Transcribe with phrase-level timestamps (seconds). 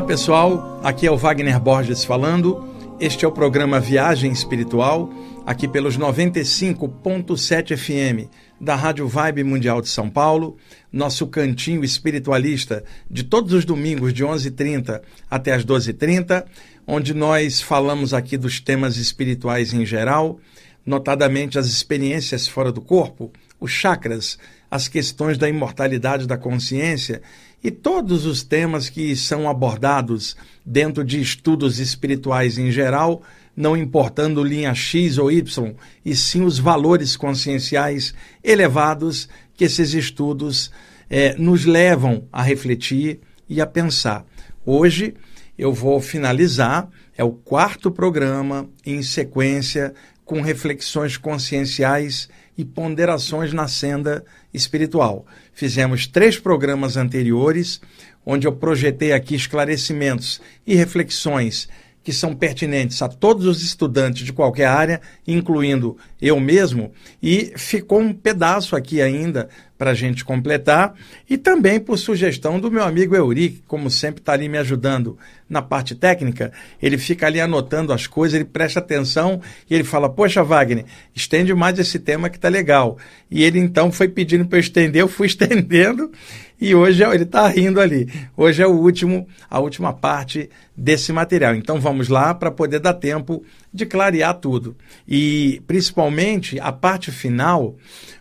[0.00, 2.66] Olá pessoal, aqui é o Wagner Borges falando.
[2.98, 5.12] Este é o programa Viagem Espiritual,
[5.44, 8.26] aqui pelos 95.7 FM
[8.58, 10.56] da Rádio Vibe Mundial de São Paulo,
[10.90, 16.46] nosso cantinho espiritualista de todos os domingos de 11h30 até as 12h30,
[16.86, 20.40] onde nós falamos aqui dos temas espirituais em geral,
[20.84, 23.30] notadamente as experiências fora do corpo,
[23.60, 24.38] os chakras,
[24.70, 27.20] as questões da imortalidade da consciência
[27.62, 33.22] e todos os temas que são abordados dentro de estudos espirituais em geral,
[33.56, 40.70] não importando linha X ou Y, e sim os valores conscienciais elevados que esses estudos
[41.10, 44.24] eh, nos levam a refletir e a pensar.
[44.64, 45.14] Hoje
[45.58, 49.92] eu vou finalizar, é o quarto programa em sequência
[50.24, 52.28] com reflexões conscienciais
[52.60, 55.24] e ponderações na senda espiritual.
[55.54, 57.80] Fizemos três programas anteriores,
[58.24, 61.70] onde eu projetei aqui esclarecimentos e reflexões
[62.02, 66.92] que são pertinentes a todos os estudantes de qualquer área, incluindo eu mesmo,
[67.22, 70.94] e ficou um pedaço aqui ainda para a gente completar,
[71.28, 75.16] e também por sugestão do meu amigo Euric, como sempre está ali me ajudando
[75.48, 80.08] na parte técnica, ele fica ali anotando as coisas, ele presta atenção e ele fala:
[80.08, 82.98] Poxa, Wagner, estende mais esse tema que tá legal.
[83.30, 86.12] E ele então foi pedindo para eu estender, eu fui estendendo
[86.60, 88.06] e hoje é, ele está rindo ali.
[88.36, 91.54] Hoje é o último, a última parte desse material.
[91.54, 94.76] Então vamos lá para poder dar tempo de clarear tudo.
[95.08, 97.76] E principalmente a parte final,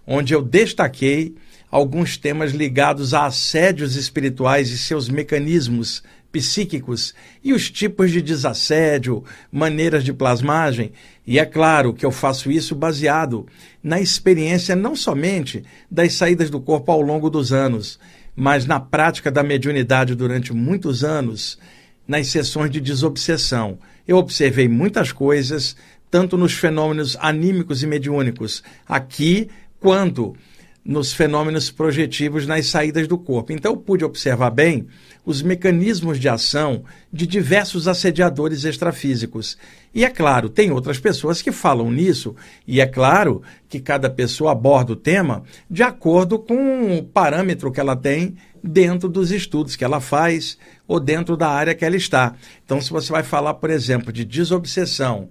[0.07, 1.35] onde eu destaquei
[1.69, 9.23] alguns temas ligados a assédios espirituais e seus mecanismos psíquicos e os tipos de desassédio,
[9.51, 10.91] maneiras de plasmagem.
[11.25, 13.45] E é claro que eu faço isso baseado
[13.83, 17.99] na experiência não somente das saídas do corpo ao longo dos anos,
[18.39, 21.59] mas na prática da mediunidade durante muitos anos,
[22.07, 23.77] nas sessões de desobsessão.
[24.07, 25.75] Eu observei muitas coisas,
[26.09, 30.37] tanto nos fenômenos anímicos e mediúnicos aqui, quanto
[30.85, 33.51] nos fenômenos projetivos nas saídas do corpo.
[33.51, 34.87] Então, eu pude observar bem
[35.25, 39.57] os mecanismos de ação de diversos assediadores extrafísicos.
[39.93, 42.35] E é claro, tem outras pessoas que falam nisso,
[42.67, 47.79] e é claro que cada pessoa aborda o tema de acordo com o parâmetro que
[47.79, 50.57] ela tem dentro dos estudos que ela faz
[50.87, 52.35] ou dentro da área que ela está.
[52.63, 55.29] Então, se você vai falar, por exemplo, de desobsessão,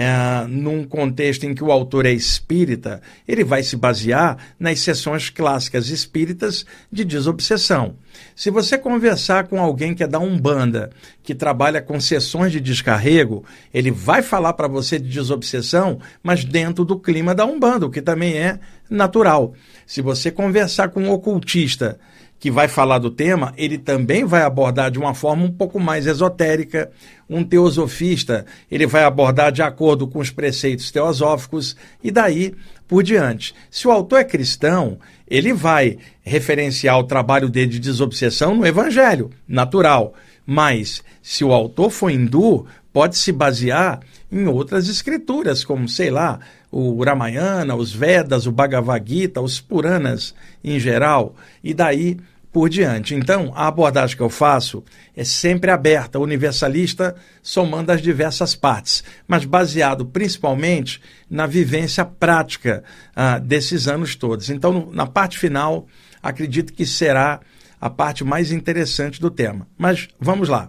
[0.00, 5.28] é, num contexto em que o autor é espírita, ele vai se basear nas sessões
[5.28, 7.96] clássicas espíritas de desobsessão.
[8.36, 13.44] Se você conversar com alguém que é da Umbanda, que trabalha com sessões de descarrego,
[13.74, 18.00] ele vai falar para você de desobsessão, mas dentro do clima da Umbanda, o que
[18.00, 19.52] também é natural.
[19.84, 21.98] Se você conversar com um ocultista,
[22.38, 26.06] que vai falar do tema, ele também vai abordar de uma forma um pouco mais
[26.06, 26.90] esotérica.
[27.28, 32.54] Um teosofista, ele vai abordar de acordo com os preceitos teosóficos e daí
[32.86, 33.54] por diante.
[33.70, 39.30] Se o autor é cristão, ele vai referenciar o trabalho dele de desobsessão no evangelho,
[39.46, 40.14] natural.
[40.46, 44.00] Mas se o autor for hindu, pode se basear
[44.32, 50.34] em outras escrituras, como, sei lá, o Ramayana, os Vedas, o Bhagavad Gita, os Puranas
[50.62, 52.18] em geral, e daí
[52.52, 53.14] por diante.
[53.14, 54.82] Então, a abordagem que eu faço
[55.16, 62.82] é sempre aberta, universalista, somando as diversas partes, mas baseado principalmente na vivência prática
[63.14, 64.50] ah, desses anos todos.
[64.50, 65.86] Então, na parte final,
[66.22, 67.40] acredito que será
[67.80, 69.66] a parte mais interessante do tema.
[69.76, 70.68] Mas vamos lá.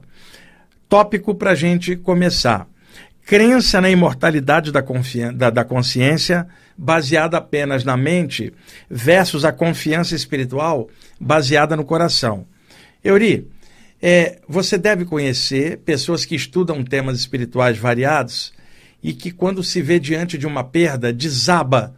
[0.87, 2.67] Tópico para a gente começar
[3.29, 8.51] crença na imortalidade da, da, da, consciência, baseada apenas na mente,
[8.89, 10.89] versus a confiança espiritual
[11.21, 12.47] baseada no coração.
[13.03, 13.47] Euri,
[14.01, 18.51] é, você deve conhecer pessoas que estudam temas espirituais variados
[19.03, 21.93] e que, quando se vê diante de uma perda, desaba,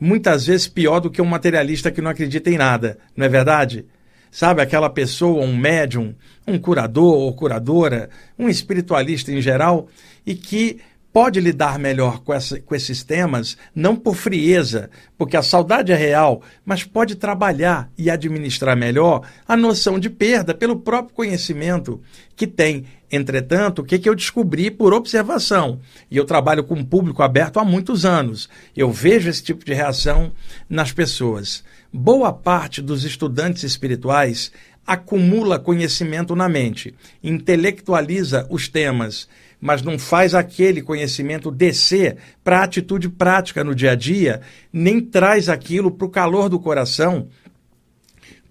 [0.00, 3.86] muitas vezes pior do que um materialista que não acredita em nada, não é verdade?
[4.32, 6.12] Sabe, aquela pessoa, um médium,
[6.46, 9.88] um curador ou curadora, um espiritualista em geral,
[10.26, 10.80] e que
[11.16, 15.94] pode lidar melhor com, essa, com esses temas, não por frieza, porque a saudade é
[15.94, 22.02] real, mas pode trabalhar e administrar melhor a noção de perda pelo próprio conhecimento
[22.36, 22.84] que tem.
[23.10, 25.80] Entretanto, o que, que eu descobri por observação?
[26.10, 28.46] E eu trabalho com um público aberto há muitos anos.
[28.76, 30.32] Eu vejo esse tipo de reação
[30.68, 31.64] nas pessoas.
[31.90, 34.52] Boa parte dos estudantes espirituais
[34.86, 39.28] acumula conhecimento na mente, intelectualiza os temas
[39.60, 44.40] mas não faz aquele conhecimento descer para a atitude prática no dia a dia,
[44.72, 47.28] nem traz aquilo para o calor do coração,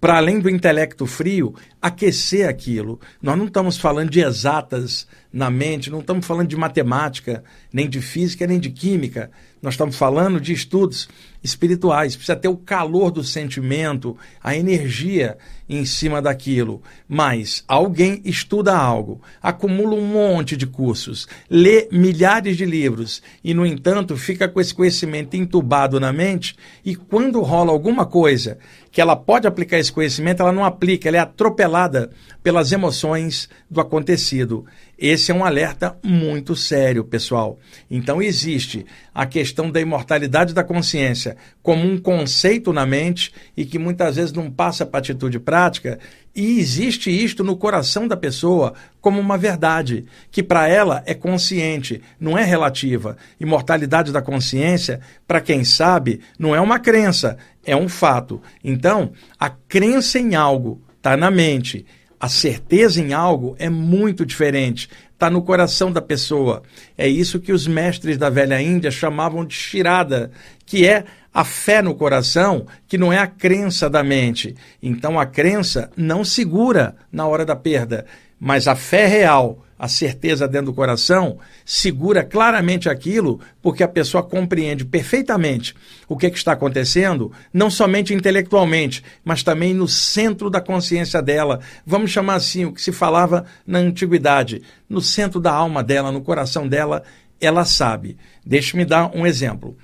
[0.00, 3.00] para além do intelecto frio, aquecer aquilo.
[3.20, 7.42] Nós não estamos falando de exatas na mente, não estamos falando de matemática,
[7.72, 9.30] nem de física, nem de química.
[9.66, 11.08] Nós estamos falando de estudos
[11.42, 12.14] espirituais.
[12.14, 15.36] Precisa ter o calor do sentimento, a energia
[15.68, 16.80] em cima daquilo.
[17.08, 23.66] Mas alguém estuda algo, acumula um monte de cursos, lê milhares de livros e, no
[23.66, 26.54] entanto, fica com esse conhecimento entubado na mente
[26.84, 28.58] e quando rola alguma coisa
[28.92, 32.10] que ela pode aplicar esse conhecimento, ela não aplica, ela é atropelada
[32.42, 34.64] pelas emoções do acontecido.
[34.98, 37.58] Esse é um alerta muito sério, pessoal.
[37.90, 43.78] Então, existe a questão da imortalidade da consciência como um conceito na mente e que
[43.78, 45.98] muitas vezes não passa para atitude prática,
[46.34, 52.00] e existe isto no coração da pessoa como uma verdade, que para ela é consciente,
[52.18, 53.18] não é relativa.
[53.38, 58.40] Imortalidade da consciência, para quem sabe, não é uma crença, é um fato.
[58.64, 61.84] Então, a crença em algo está na mente
[62.20, 64.88] a certeza em algo é muito diferente.
[65.12, 66.62] Está no coração da pessoa.
[66.96, 70.30] É isso que os mestres da velha Índia chamavam de shirada,
[70.64, 74.54] que é a fé no coração, que não é a crença da mente.
[74.82, 78.06] Então a crença não segura na hora da perda,
[78.40, 84.22] mas a fé real a certeza dentro do coração, segura claramente aquilo, porque a pessoa
[84.22, 85.74] compreende perfeitamente
[86.08, 91.20] o que, é que, está acontecendo, não somente intelectualmente, mas também no centro da consciência
[91.20, 91.60] dela.
[91.84, 96.22] Vamos chamar assim o que se falava na antiguidade, no centro da alma dela, no
[96.22, 97.02] coração dela,
[97.40, 98.16] ela sabe.
[98.44, 99.76] Deixe-me dar um exemplo.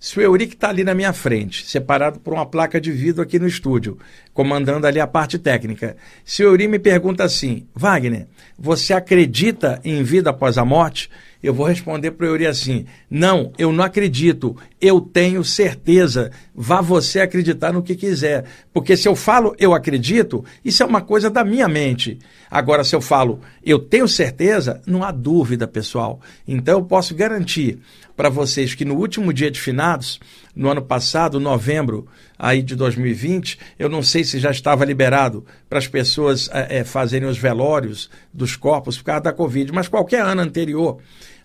[0.00, 3.36] Se o Eurico está ali na minha frente, separado por uma placa de vidro aqui
[3.36, 3.98] no estúdio,
[4.32, 10.04] comandando ali a parte técnica, se o Eurico me pergunta assim, Wagner, você acredita em
[10.04, 11.10] vida após a morte?
[11.42, 16.30] Eu vou responder para o Euri assim: não, eu não acredito, eu tenho certeza.
[16.54, 18.44] Vá você acreditar no que quiser.
[18.72, 22.18] Porque se eu falo eu acredito, isso é uma coisa da minha mente.
[22.50, 26.20] Agora, se eu falo eu tenho certeza, não há dúvida, pessoal.
[26.46, 27.78] Então eu posso garantir
[28.18, 30.18] para vocês que no último dia de finados,
[30.54, 35.78] no ano passado, novembro aí de 2020, eu não sei se já estava liberado para
[35.78, 40.40] as pessoas é, fazerem os velórios dos corpos por causa da Covid, mas qualquer ano
[40.40, 40.98] anterior,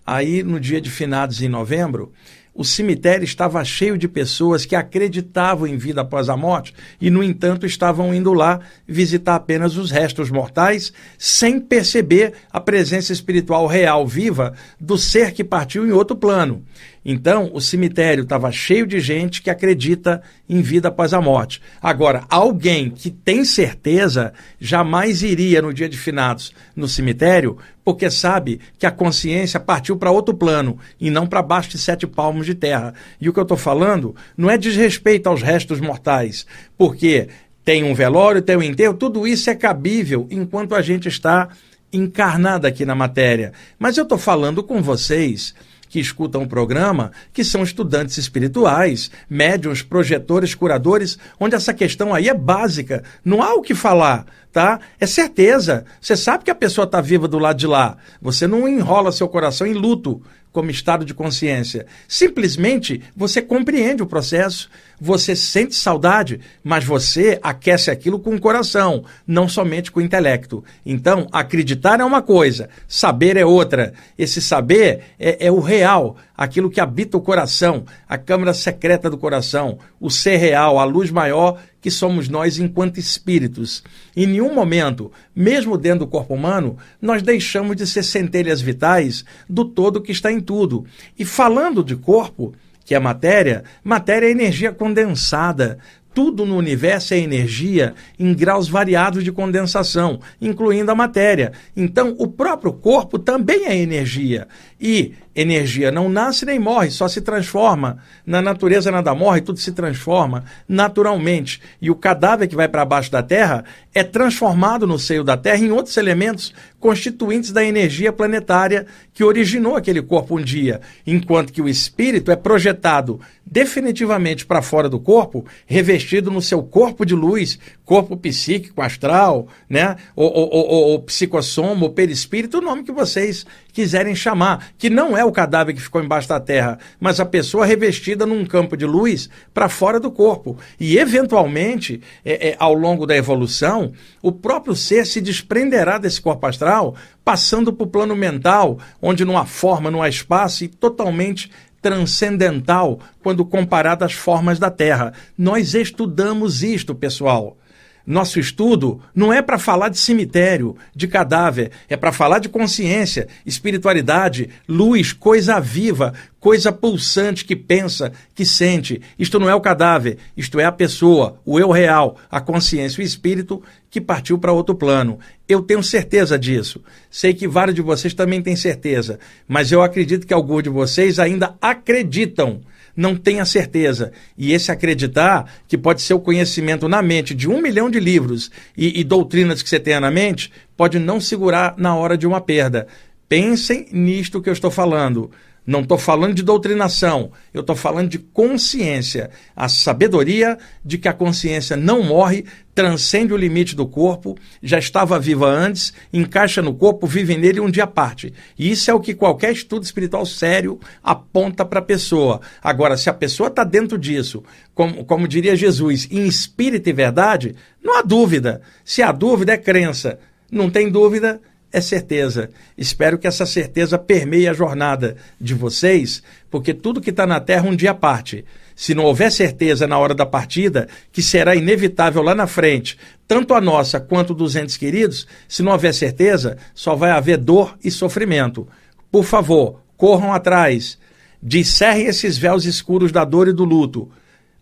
[0.04, 2.12] aí no dia de finados em novembro,
[2.54, 7.22] o cemitério estava cheio de pessoas que acreditavam em vida após a morte e, no
[7.22, 14.06] entanto, estavam indo lá visitar apenas os restos mortais, sem perceber a presença espiritual real,
[14.06, 16.62] viva, do ser que partiu em outro plano.
[17.04, 21.60] Então, o cemitério estava cheio de gente que acredita em vida após a morte.
[21.82, 28.58] Agora, alguém que tem certeza jamais iria no dia de finados no cemitério, porque sabe
[28.78, 32.54] que a consciência partiu para outro plano e não para baixo de sete palmos de
[32.54, 32.94] terra.
[33.20, 36.46] E o que eu estou falando não é desrespeito aos restos mortais,
[36.78, 37.28] porque
[37.62, 41.50] tem um velório, tem um enterro, tudo isso é cabível enquanto a gente está
[41.92, 43.52] encarnado aqui na matéria.
[43.78, 45.54] Mas eu estou falando com vocês
[45.94, 52.28] que escutam o programa, que são estudantes espirituais, médiums, projetores, curadores, onde essa questão aí
[52.28, 53.04] é básica.
[53.24, 54.80] Não há o que falar, tá?
[54.98, 55.84] É certeza.
[56.00, 57.96] Você sabe que a pessoa está viva do lado de lá.
[58.20, 60.20] Você não enrola seu coração em luto
[60.50, 61.86] como estado de consciência.
[62.08, 64.68] Simplesmente você compreende o processo,
[65.00, 70.64] você sente saudade, mas você aquece aquilo com o coração, não somente com o intelecto.
[70.84, 73.92] Então, acreditar é uma coisa, saber é outra.
[74.18, 79.18] Esse saber é, é o real, aquilo que habita o coração, a câmara secreta do
[79.18, 83.84] coração, o ser real, a luz maior que somos nós enquanto espíritos.
[84.16, 89.66] Em nenhum momento, mesmo dentro do corpo humano, nós deixamos de ser centelhas vitais do
[89.66, 90.86] todo que está em tudo.
[91.18, 95.78] E falando de corpo, que é matéria, matéria é energia condensada.
[96.12, 101.50] Tudo no universo é energia em graus variados de condensação, incluindo a matéria.
[101.76, 104.46] Então, o próprio corpo também é energia.
[104.86, 107.96] E energia não nasce nem morre, só se transforma.
[108.26, 111.58] Na natureza nada morre, tudo se transforma naturalmente.
[111.80, 113.64] E o cadáver que vai para baixo da terra
[113.94, 119.74] é transformado no seio da terra em outros elementos constituintes da energia planetária que originou
[119.74, 125.46] aquele corpo um dia, enquanto que o espírito é projetado definitivamente para fora do corpo,
[125.64, 129.96] revestido no seu corpo de luz, corpo psíquico, astral, né?
[130.16, 135.24] ou, ou, ou, ou psicossoma, perispírito, o nome que vocês quiserem chamar, que não é
[135.24, 139.28] o cadáver que ficou embaixo da terra, mas a pessoa revestida num campo de luz
[139.52, 140.56] para fora do corpo.
[140.78, 146.46] E, eventualmente, é, é, ao longo da evolução, o próprio ser se desprenderá desse corpo
[146.46, 151.50] astral, passando para o plano mental, onde não há forma, não há espaço e totalmente
[151.82, 155.12] transcendental quando comparado às formas da Terra.
[155.36, 157.58] Nós estudamos isto, pessoal.
[158.06, 163.28] Nosso estudo não é para falar de cemitério, de cadáver, é para falar de consciência,
[163.46, 169.00] espiritualidade, luz, coisa viva, coisa pulsante que pensa, que sente.
[169.18, 173.06] Isto não é o cadáver, isto é a pessoa, o eu real, a consciência, o
[173.06, 175.18] espírito que partiu para outro plano.
[175.48, 176.82] Eu tenho certeza disso.
[177.10, 179.18] Sei que vários de vocês também têm certeza,
[179.48, 182.60] mas eu acredito que alguns de vocês ainda acreditam
[182.96, 184.12] não tenha certeza.
[184.36, 188.50] E esse acreditar, que pode ser o conhecimento na mente de um milhão de livros
[188.76, 192.40] e, e doutrinas que você tenha na mente, pode não segurar na hora de uma
[192.40, 192.86] perda.
[193.28, 195.30] Pensem nisto que eu estou falando.
[195.66, 199.30] Não estou falando de doutrinação, eu estou falando de consciência.
[199.56, 202.44] A sabedoria de que a consciência não morre,
[202.74, 207.70] transcende o limite do corpo, já estava viva antes, encaixa no corpo, vive nele um
[207.70, 208.34] dia à parte.
[208.58, 212.42] E isso é o que qualquer estudo espiritual sério aponta para a pessoa.
[212.62, 214.44] Agora, se a pessoa está dentro disso,
[214.74, 218.60] como, como diria Jesus, em espírito e verdade, não há dúvida.
[218.84, 220.18] Se há dúvida, é crença.
[220.50, 221.40] Não tem dúvida,
[221.74, 222.50] é certeza.
[222.78, 227.68] Espero que essa certeza permeie a jornada de vocês, porque tudo que está na Terra
[227.68, 228.44] um dia parte.
[228.76, 233.54] Se não houver certeza na hora da partida, que será inevitável lá na frente, tanto
[233.54, 237.90] a nossa quanto dos entes queridos, se não houver certeza, só vai haver dor e
[237.90, 238.68] sofrimento.
[239.10, 240.96] Por favor, corram atrás.
[241.42, 244.08] Discerrem esses véus escuros da dor e do luto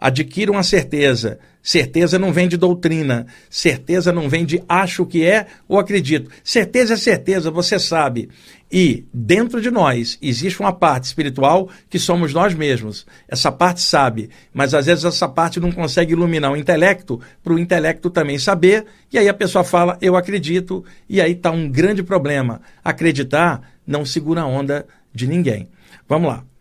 [0.03, 1.39] adquiram a certeza.
[1.63, 6.29] Certeza não vem de doutrina, certeza não vem de acho que é ou acredito.
[6.43, 8.29] Certeza é certeza, você sabe.
[8.71, 13.07] E dentro de nós existe uma parte espiritual que somos nós mesmos.
[13.29, 17.59] Essa parte sabe, mas às vezes essa parte não consegue iluminar o intelecto para o
[17.59, 22.03] intelecto também saber, e aí a pessoa fala, eu acredito, e aí está um grande
[22.03, 22.61] problema.
[22.83, 25.69] Acreditar não segura a onda de ninguém.
[26.09, 26.52] Vamos lá.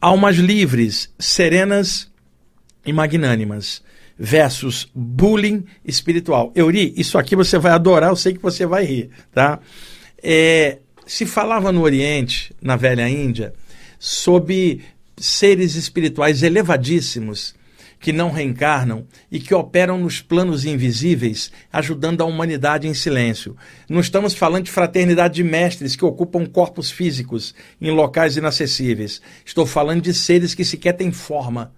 [0.00, 2.10] Almas livres, serenas
[2.86, 3.82] e magnânimas
[4.18, 6.52] versus bullying espiritual.
[6.54, 9.58] Euri, isso aqui você vai adorar, eu sei que você vai rir, tá?
[10.22, 13.54] É, se falava no Oriente, na velha Índia,
[13.98, 14.82] sobre
[15.16, 17.54] seres espirituais elevadíssimos
[18.00, 23.54] que não reencarnam e que operam nos planos invisíveis, ajudando a humanidade em silêncio.
[23.88, 29.20] Não estamos falando de fraternidade de mestres que ocupam corpos físicos em locais inacessíveis.
[29.44, 31.72] Estou falando de seres que sequer têm forma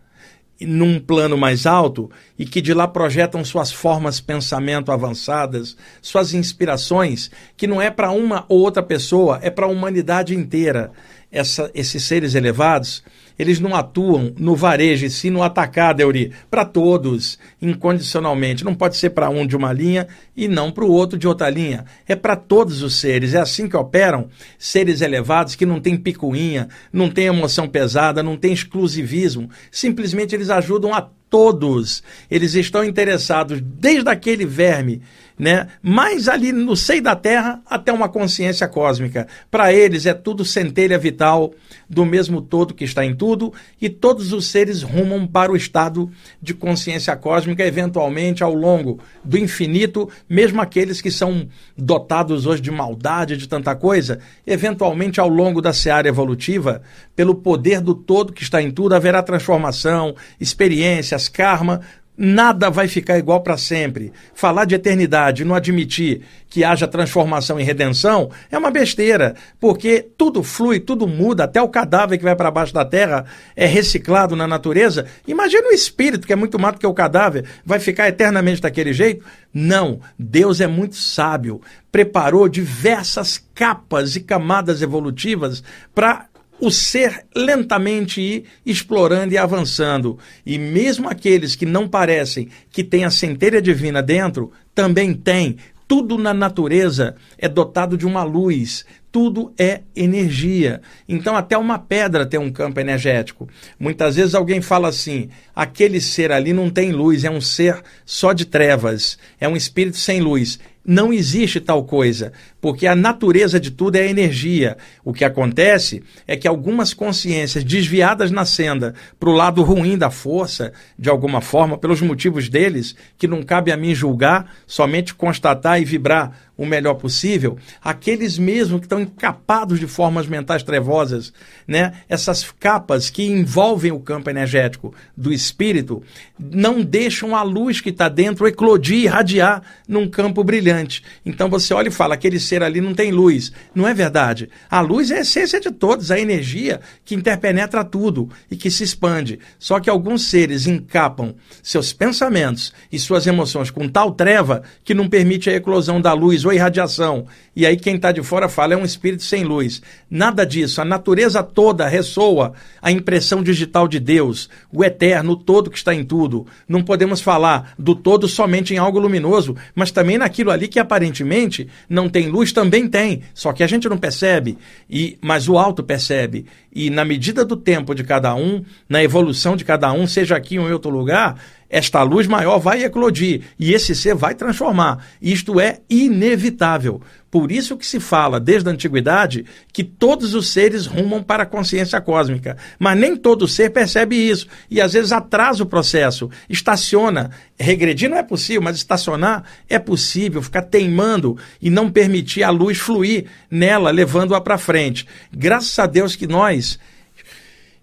[0.60, 7.32] num plano mais alto e que de lá projetam suas formas pensamento avançadas, suas inspirações,
[7.56, 10.92] que não é para uma ou outra pessoa, é para a humanidade inteira.
[11.32, 13.02] Essa, esses seres elevados
[13.42, 18.64] eles não atuam no varejo e sim no atacado, Euri, para todos, incondicionalmente.
[18.64, 20.06] Não pode ser para um de uma linha
[20.36, 21.84] e não para o outro de outra linha.
[22.06, 23.34] É para todos os seres.
[23.34, 28.36] É assim que operam seres elevados que não têm picuinha, não têm emoção pesada, não
[28.36, 29.50] têm exclusivismo.
[29.70, 32.02] Simplesmente eles ajudam a todos.
[32.30, 35.02] Eles estão interessados desde aquele verme
[35.42, 35.66] né?
[35.82, 39.26] mais ali no seio da Terra até uma consciência cósmica.
[39.50, 41.52] Para eles é tudo centelha vital
[41.88, 43.31] do mesmo todo que está em tudo
[43.80, 46.10] e todos os seres rumam para o estado
[46.40, 52.70] de consciência cósmica, eventualmente ao longo do infinito, mesmo aqueles que são dotados hoje de
[52.70, 56.82] maldade, de tanta coisa, eventualmente ao longo da seara evolutiva,
[57.14, 61.80] pelo poder do todo que está em tudo, haverá transformação, experiências, karma,
[62.24, 64.12] Nada vai ficar igual para sempre.
[64.32, 70.40] Falar de eternidade, não admitir que haja transformação e redenção é uma besteira, porque tudo
[70.40, 73.24] flui, tudo muda, até o cadáver que vai para baixo da terra
[73.56, 75.04] é reciclado na natureza.
[75.26, 78.92] Imagina o espírito, que é muito mais do que o cadáver, vai ficar eternamente daquele
[78.92, 79.26] jeito?
[79.52, 81.60] Não, Deus é muito sábio,
[81.90, 86.26] preparou diversas capas e camadas evolutivas para
[86.62, 90.16] o ser lentamente ir explorando e avançando.
[90.46, 95.56] E mesmo aqueles que não parecem que têm a centelha divina dentro, também têm.
[95.88, 100.80] Tudo na natureza é dotado de uma luz, tudo é energia.
[101.08, 103.48] Então, até uma pedra tem um campo energético.
[103.76, 108.32] Muitas vezes alguém fala assim: aquele ser ali não tem luz, é um ser só
[108.32, 110.60] de trevas, é um espírito sem luz.
[110.84, 114.76] Não existe tal coisa, porque a natureza de tudo é energia.
[115.04, 120.10] O que acontece é que algumas consciências desviadas na senda para o lado ruim da
[120.10, 125.80] força, de alguma forma, pelos motivos deles, que não cabe a mim julgar, somente constatar
[125.80, 131.32] e vibrar o melhor possível, aqueles mesmos que estão encapados de formas mentais trevosas,
[131.66, 131.94] né?
[132.08, 136.02] essas capas que envolvem o campo energético do espírito,
[136.38, 141.02] não deixam a luz que está dentro eclodir e irradiar num campo brilhante.
[141.24, 143.52] Então você olha e fala: aquele ser ali não tem luz.
[143.74, 144.48] Não é verdade.
[144.70, 148.84] A luz é a essência de todos, a energia que interpenetra tudo e que se
[148.84, 149.38] expande.
[149.58, 155.08] Só que alguns seres encapam seus pensamentos e suas emoções com tal treva que não
[155.08, 157.26] permite a eclosão da luz ou irradiação.
[157.54, 159.82] E aí quem está de fora fala é um espírito sem luz.
[160.10, 160.80] Nada disso.
[160.80, 165.94] A natureza toda ressoa a impressão digital de Deus, o eterno, o todo que está
[165.94, 166.46] em tudo.
[166.68, 171.68] Não podemos falar do todo somente em algo luminoso, mas também naquilo ali que aparentemente
[171.88, 173.22] não tem luz, também tem.
[173.34, 174.58] Só que a gente não percebe,
[174.88, 176.46] e mas o alto percebe.
[176.74, 180.58] E na medida do tempo de cada um, na evolução de cada um, seja aqui
[180.58, 181.36] ou em outro lugar,
[181.72, 185.06] esta luz maior vai eclodir e esse ser vai transformar.
[185.22, 187.00] Isto é inevitável.
[187.30, 191.46] Por isso que se fala desde a antiguidade que todos os seres rumam para a
[191.46, 197.30] consciência cósmica, mas nem todo ser percebe isso e às vezes atrasa o processo, estaciona.
[197.58, 202.76] Regredir não é possível, mas estacionar é possível, ficar teimando e não permitir a luz
[202.76, 205.06] fluir nela, levando-a para frente.
[205.32, 206.78] Graças a Deus que nós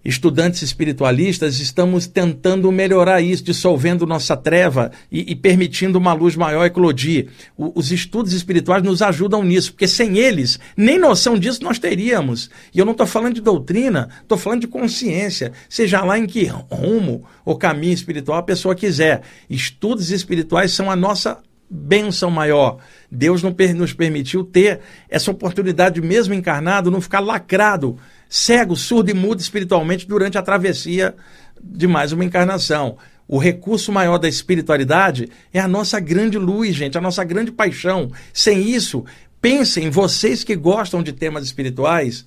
[0.03, 6.65] estudantes espiritualistas, estamos tentando melhorar isso, dissolvendo nossa treva e, e permitindo uma luz maior
[6.65, 7.29] eclodir.
[7.58, 12.50] O, os estudos espirituais nos ajudam nisso, porque sem eles, nem noção disso nós teríamos.
[12.74, 16.46] E eu não estou falando de doutrina, estou falando de consciência, seja lá em que
[16.46, 19.22] rumo ou caminho espiritual a pessoa quiser.
[19.50, 21.39] Estudos espirituais são a nossa
[21.70, 22.77] bênção maior.
[23.12, 27.98] Deus nos permitiu ter essa oportunidade, mesmo encarnado, não ficar lacrado
[28.29, 31.15] cego, surdo e mudo espiritualmente durante a travessia
[31.62, 32.95] de mais uma encarnação.
[33.27, 38.12] O recurso maior da espiritualidade é a nossa grande luz, gente, a nossa grande paixão.
[38.31, 39.03] Sem isso,
[39.41, 42.25] pensem, vocês que gostam de temas espirituais,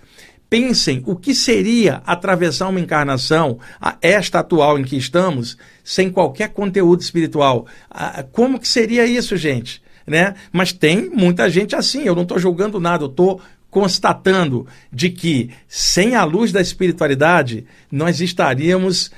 [0.51, 3.59] pensem o que seria atravessar uma encarnação,
[4.03, 7.67] esta atual em que estamos, sem qualquer conteúdo espiritual.
[8.33, 9.83] Como que seria isso, gente?
[10.07, 10.35] Né?
[10.53, 13.41] Mas tem muita gente assim, eu não estou julgando nada, eu estou
[13.73, 19.11] constatando de que sem a luz da espiritualidade nós estaríamos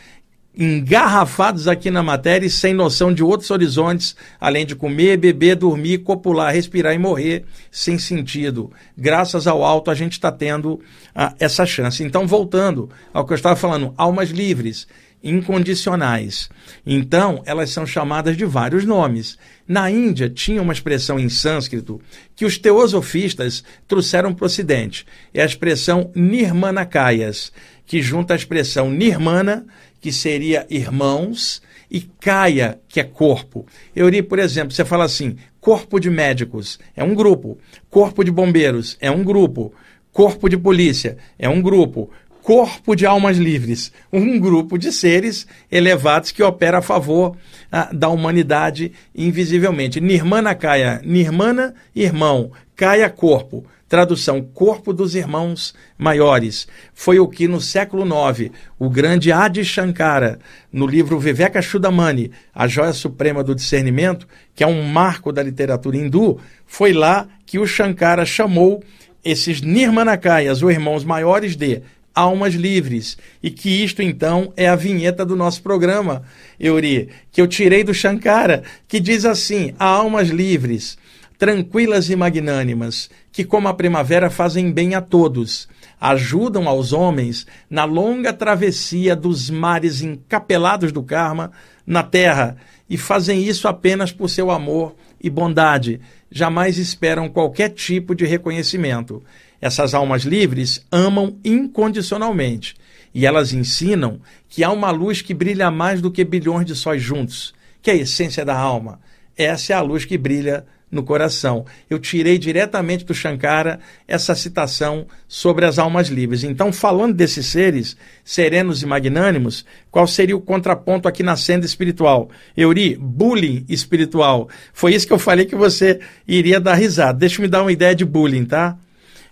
[0.57, 5.99] engarrafados aqui na matéria e sem noção de outros horizontes, além de comer, beber, dormir,
[5.99, 8.71] copular, respirar e morrer sem sentido.
[8.97, 10.81] Graças ao alto a gente está tendo
[11.13, 12.05] ah, essa chance.
[12.05, 14.87] Então, voltando ao que eu estava falando, almas livres
[15.25, 16.51] incondicionais.
[16.87, 19.39] Então, elas são chamadas de vários nomes.
[19.67, 22.01] Na Índia, tinha uma expressão em sânscrito
[22.37, 25.07] que os teosofistas trouxeram para o Ocidente.
[25.33, 27.51] É a expressão Nirmanakayas,
[27.87, 29.67] que junta a expressão Nirmana,
[30.01, 33.67] que seria irmãos, e Kaya, que é corpo.
[33.95, 37.57] Eu li, por exemplo, você fala assim: corpo de médicos é um grupo,
[37.89, 39.73] corpo de bombeiros é um grupo,
[40.13, 42.11] corpo de polícia é um grupo,
[42.45, 47.35] corpo de almas livres, um grupo de seres elevados que opera a favor
[47.73, 49.99] ah, da humanidade invisivelmente.
[49.99, 53.65] Nirmana Kaya, Nirmana, irmão, Kaya, corpo.
[53.89, 56.67] Tradução: Corpo dos Irmãos Maiores.
[56.93, 60.39] Foi o que no século IX o grande Adi Shankara,
[60.71, 65.97] no livro Viveka Chudamani, A Joia Suprema do Discernimento, que é um marco da literatura
[65.97, 68.83] hindu, foi lá que o Shankara chamou
[69.25, 71.83] esses Nirmanakayas, ou irmãos maiores de
[72.15, 73.19] almas livres.
[73.43, 76.23] E que isto, então, é a vinheta do nosso programa,
[76.59, 80.97] Euri, que eu tirei do Shankara, que diz assim: há almas livres,
[81.39, 85.69] tranquilas e magnânimas, que, como a primavera, fazem bem a todos,
[86.01, 91.51] ajudam aos homens na longa travessia dos mares encapelados do karma
[91.87, 92.57] na terra
[92.89, 96.01] e fazem isso apenas por seu amor e bondade,
[96.31, 99.23] jamais esperam qualquer tipo de reconhecimento.
[99.65, 102.75] Essas almas livres amam incondicionalmente
[103.15, 107.03] e elas ensinam que há uma luz que brilha mais do que bilhões de sóis
[107.03, 109.01] juntos, que é a essência da alma.
[109.35, 111.65] Essa é a luz que brilha no coração.
[111.89, 116.45] Eu tirei diretamente do Shankara essa citação sobre as almas livres.
[116.45, 122.29] Então, falando desses seres serenos e magnânimos, qual seria o contraponto aqui na senda espiritual?
[122.55, 124.47] Euri, bullying espiritual.
[124.75, 127.19] Foi isso que eu falei que você iria dar risada.
[127.19, 128.77] Deixa eu me dar uma ideia de bullying, tá?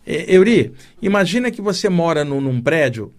[0.07, 3.13] É, Euri, imagina que você mora num, num prédio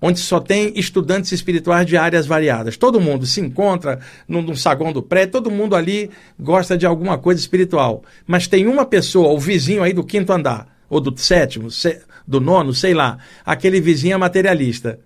[0.00, 2.76] onde só tem estudantes espirituais de áreas variadas.
[2.76, 7.18] Todo mundo se encontra num, num, saguão do prédio, todo mundo ali gosta de alguma
[7.18, 8.02] coisa espiritual.
[8.26, 12.40] Mas tem uma pessoa, o vizinho aí do quinto andar, ou do sétimo, se, do
[12.40, 15.00] nono, sei lá, aquele vizinho é materialista.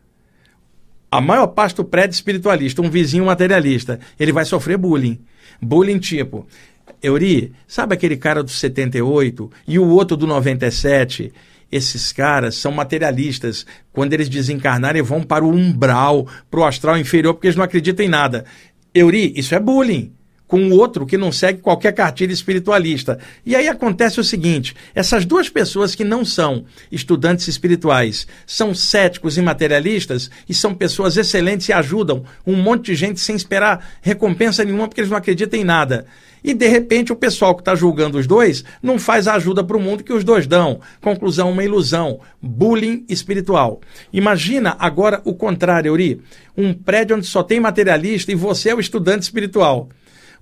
[1.11, 5.21] A maior parte do prédio espiritualista, um vizinho materialista, ele vai sofrer bullying.
[5.61, 6.47] Bullying tipo,
[7.03, 11.33] Euri, sabe aquele cara do 78 e o outro do 97?
[11.71, 13.67] Esses caras são materialistas.
[13.93, 18.05] Quando eles desencarnarem, vão para o umbral, para o astral inferior, porque eles não acreditam
[18.05, 18.45] em nada.
[18.95, 20.13] Euri, isso é bullying
[20.53, 23.19] com o outro que não segue qualquer cartilha espiritualista.
[23.47, 29.39] E aí acontece o seguinte: essas duas pessoas que não são estudantes espirituais, são céticos
[29.39, 34.63] e materialistas e são pessoas excelentes e ajudam um monte de gente sem esperar recompensa
[34.63, 36.05] nenhuma porque eles não acreditam em nada.
[36.43, 39.77] E de repente o pessoal que está julgando os dois não faz a ajuda para
[39.77, 40.81] o mundo que os dois dão.
[41.01, 42.21] Conclusão, uma ilusão.
[42.41, 43.81] Bullying espiritual.
[44.13, 46.21] Imagina agora o contrário, Euri.
[46.57, 49.89] Um prédio onde só tem materialista e você é o estudante espiritual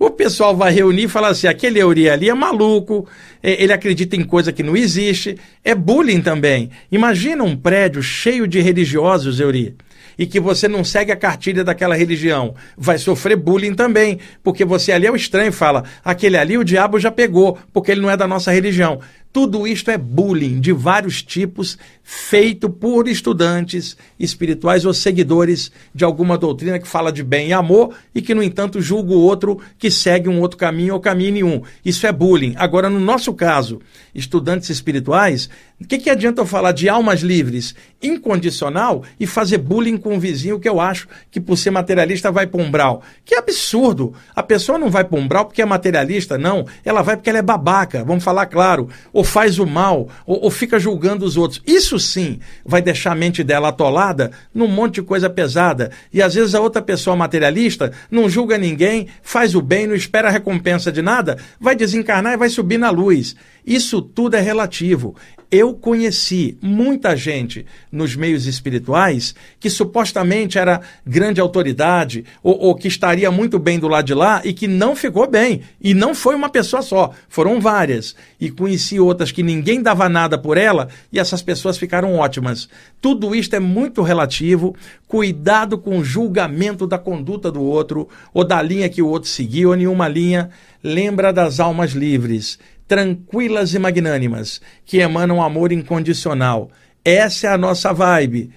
[0.01, 3.07] o pessoal vai reunir e falar assim: aquele Euri ali é maluco,
[3.43, 6.71] é, ele acredita em coisa que não existe, é bullying também.
[6.91, 9.77] Imagina um prédio cheio de religiosos, Euri
[10.21, 14.93] e que você não segue a cartilha daquela religião, vai sofrer bullying também, porque você
[14.93, 18.19] ali é o estranho fala, aquele ali o diabo já pegou, porque ele não é
[18.19, 19.01] da nossa religião.
[19.33, 26.37] Tudo isto é bullying de vários tipos, feito por estudantes espirituais ou seguidores de alguma
[26.37, 29.89] doutrina que fala de bem e amor e que, no entanto, julga o outro que
[29.89, 31.63] segue um outro caminho ou caminho nenhum.
[31.85, 32.55] Isso é bullying.
[32.57, 33.81] Agora, no nosso caso,
[34.13, 35.49] estudantes espirituais,
[35.81, 40.19] o que, que adianta eu falar de almas livres incondicional e fazer bullying com um
[40.19, 43.03] vizinho que eu acho que, por ser materialista, vai para um umbral?
[43.25, 44.13] Que absurdo!
[44.37, 46.67] A pessoa não vai para um umbral porque é materialista, não.
[46.85, 50.51] Ela vai porque ela é babaca, vamos falar claro ou faz o mal, ou, ou
[50.51, 51.63] fica julgando os outros.
[51.67, 55.91] Isso sim vai deixar a mente dela atolada num monte de coisa pesada.
[56.13, 60.31] E às vezes a outra pessoa materialista não julga ninguém, faz o bem, não espera
[60.31, 63.35] recompensa de nada, vai desencarnar e vai subir na luz.
[63.67, 65.15] Isso tudo é relativo.
[65.51, 72.87] Eu conheci muita gente nos meios espirituais que supostamente era grande autoridade ou, ou, que
[72.87, 75.63] estaria muito bem do lado de lá e que não ficou bem.
[75.81, 78.15] E não foi uma pessoa só, foram várias.
[78.41, 82.69] E conheci outras que ninguém dava nada por ela e essas pessoas ficaram ótimas.
[83.01, 84.77] Tudo isto é muito relativo.
[85.09, 89.71] Cuidado com o julgamento da conduta do outro ou da linha que o outro seguiu
[89.71, 90.49] ou nenhuma linha.
[90.81, 92.57] Lembra das almas livres
[92.91, 96.73] tranquilas e magnânimas, que emanam amor incondicional.
[97.05, 98.51] Essa é a nossa vibe,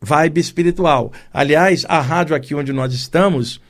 [0.00, 1.12] vibe espiritual.
[1.34, 3.60] Aliás, a rádio aqui onde nós estamos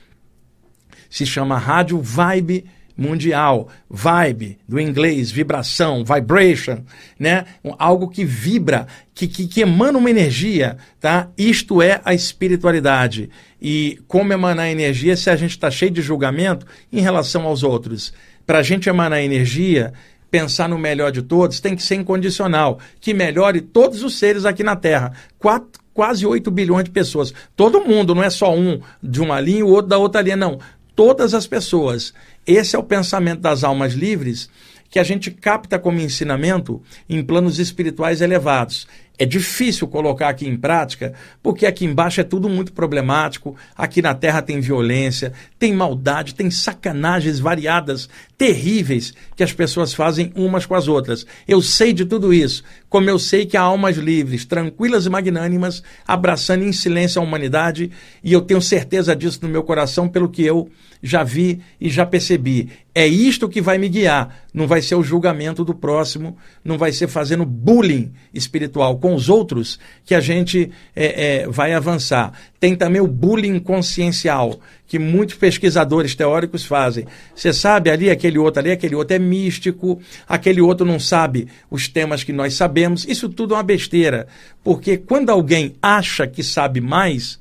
[1.09, 3.67] se chama Rádio Vibe Mundial.
[3.89, 6.83] Vibe, do inglês, vibração, vibration,
[7.17, 7.45] né?
[7.79, 11.29] Algo que vibra, que, que, que emana uma energia, tá?
[11.35, 13.27] Isto é a espiritualidade.
[13.59, 18.13] E como emanar energia se a gente está cheio de julgamento em relação aos outros?
[18.45, 19.93] Para a gente emanar energia,
[20.29, 24.63] pensar no melhor de todos, tem que ser incondicional, que melhore todos os seres aqui
[24.63, 25.13] na Terra.
[25.37, 27.33] Quatro, quase 8 bilhões de pessoas.
[27.55, 30.37] Todo mundo, não é só um de uma linha e o outro da outra linha,
[30.37, 30.59] não.
[30.95, 32.13] Todas as pessoas.
[32.47, 34.49] Esse é o pensamento das almas livres
[34.89, 38.87] que a gente capta como ensinamento em planos espirituais elevados.
[39.17, 43.55] É difícil colocar aqui em prática, porque aqui embaixo é tudo muito problemático.
[43.75, 50.31] Aqui na Terra tem violência, tem maldade, tem sacanagens variadas, terríveis, que as pessoas fazem
[50.35, 51.25] umas com as outras.
[51.47, 55.81] Eu sei de tudo isso, como eu sei que há almas livres, tranquilas e magnânimas,
[56.05, 57.89] abraçando em silêncio a humanidade,
[58.21, 60.69] e eu tenho certeza disso no meu coração pelo que eu
[61.01, 62.69] já vi e já percebi.
[62.93, 64.41] É isto que vai me guiar.
[64.53, 69.29] Não vai ser o julgamento do próximo, não vai ser fazendo bullying espiritual com os
[69.29, 72.33] outros que a gente é, é, vai avançar.
[72.59, 77.07] Tem também o bullying consciencial, que muitos pesquisadores teóricos fazem.
[77.33, 81.87] Você sabe ali, aquele outro ali, aquele outro é místico, aquele outro não sabe os
[81.87, 82.80] temas que nós sabemos.
[83.07, 84.27] Isso tudo é uma besteira,
[84.63, 87.39] porque quando alguém acha que sabe mais,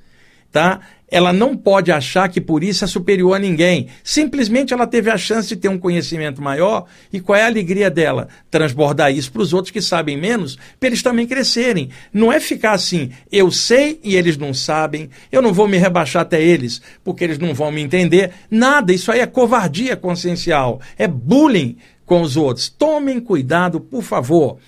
[0.50, 0.80] tá?
[1.10, 3.88] ela não pode achar que por isso é superior a ninguém.
[4.04, 7.90] Simplesmente ela teve a chance de ter um conhecimento maior e qual é a alegria
[7.90, 8.28] dela?
[8.50, 11.90] Transbordar isso para os outros que sabem menos, para eles também crescerem.
[12.12, 16.22] Não é ficar assim, eu sei e eles não sabem, eu não vou me rebaixar
[16.22, 18.30] até eles porque eles não vão me entender.
[18.50, 21.76] Nada, isso aí é covardia consciencial, é bullying
[22.06, 22.68] com os outros.
[22.68, 24.58] Tomem cuidado, por favor.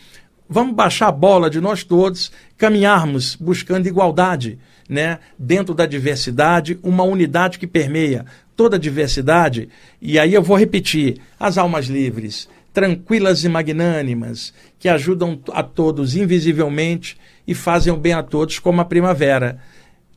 [0.52, 7.04] Vamos baixar a bola de nós todos, caminharmos buscando igualdade né, dentro da diversidade, uma
[7.04, 9.70] unidade que permeia toda a diversidade.
[9.98, 16.14] E aí eu vou repetir: as almas livres, tranquilas e magnânimas, que ajudam a todos
[16.16, 19.58] invisivelmente e fazem o bem a todos, como a primavera.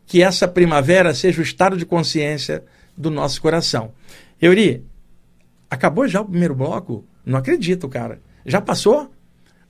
[0.06, 2.62] Que essa primavera seja o estado de consciência
[2.98, 3.94] do nosso coração.
[4.42, 4.84] Euri,
[5.70, 7.06] acabou já o primeiro bloco?
[7.26, 8.20] Não acredito, cara.
[8.46, 9.15] Já passou?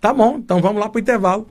[0.06, 1.48] Tá bom, então vamos lá para o intervalo.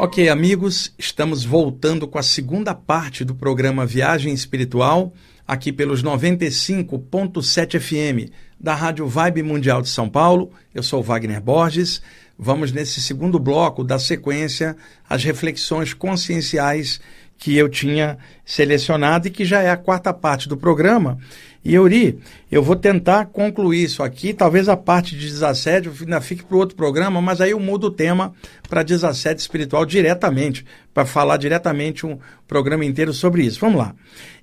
[0.00, 5.14] Ok, amigos, estamos voltando com a segunda parte do programa Viagem Espiritual,
[5.46, 10.50] aqui pelos 95.7 FM da Rádio Vibe Mundial de São Paulo.
[10.74, 12.02] Eu sou Wagner Borges.
[12.36, 14.76] Vamos nesse segundo bloco da sequência
[15.08, 17.00] as reflexões conscienciais
[17.38, 21.16] que eu tinha selecionado e que já é a quarta parte do programa.
[21.64, 22.18] E Euri,
[22.52, 26.76] eu vou tentar concluir isso aqui, talvez a parte de desassédio ainda fique para outro
[26.76, 28.34] programa, mas aí eu mudo o tema
[28.68, 33.60] para desassédio espiritual diretamente, para falar diretamente um programa inteiro sobre isso.
[33.60, 33.94] Vamos lá.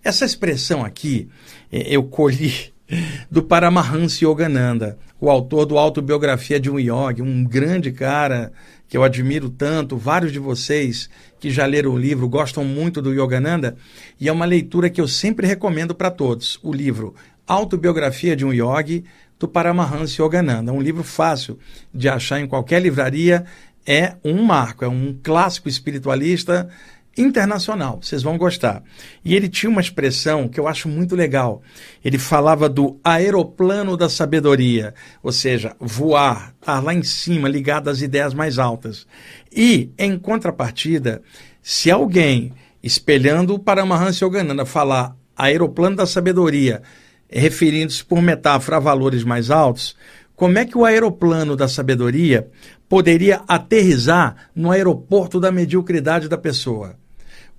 [0.03, 1.29] Essa expressão aqui,
[1.71, 2.73] é, eu colhi
[3.29, 8.51] do Paramahansa Yogananda, o autor do Autobiografia de um Yogi, um grande cara
[8.91, 13.13] que eu admiro tanto, vários de vocês que já leram o livro gostam muito do
[13.13, 13.77] Yogananda,
[14.19, 16.59] e é uma leitura que eu sempre recomendo para todos.
[16.61, 17.15] O livro
[17.47, 19.05] Autobiografia de um Yogi,
[19.39, 20.73] do Paramahansa Yogananda.
[20.73, 21.57] Um livro fácil
[21.93, 23.45] de achar em qualquer livraria,
[23.87, 26.67] é um marco, é um clássico espiritualista
[27.17, 28.83] internacional, vocês vão gostar.
[29.23, 31.61] E ele tinha uma expressão que eu acho muito legal.
[32.03, 38.01] Ele falava do aeroplano da sabedoria, ou seja, voar, estar lá em cima, ligado às
[38.01, 39.05] ideias mais altas.
[39.51, 41.21] E, em contrapartida,
[41.61, 46.81] se alguém, espelhando o Paramahansa Yogananda, falar aeroplano da sabedoria,
[47.29, 49.95] referindo-se por metáfora a valores mais altos,
[50.35, 52.49] como é que o aeroplano da sabedoria
[52.89, 57.00] poderia aterrizar no aeroporto da mediocridade da pessoa?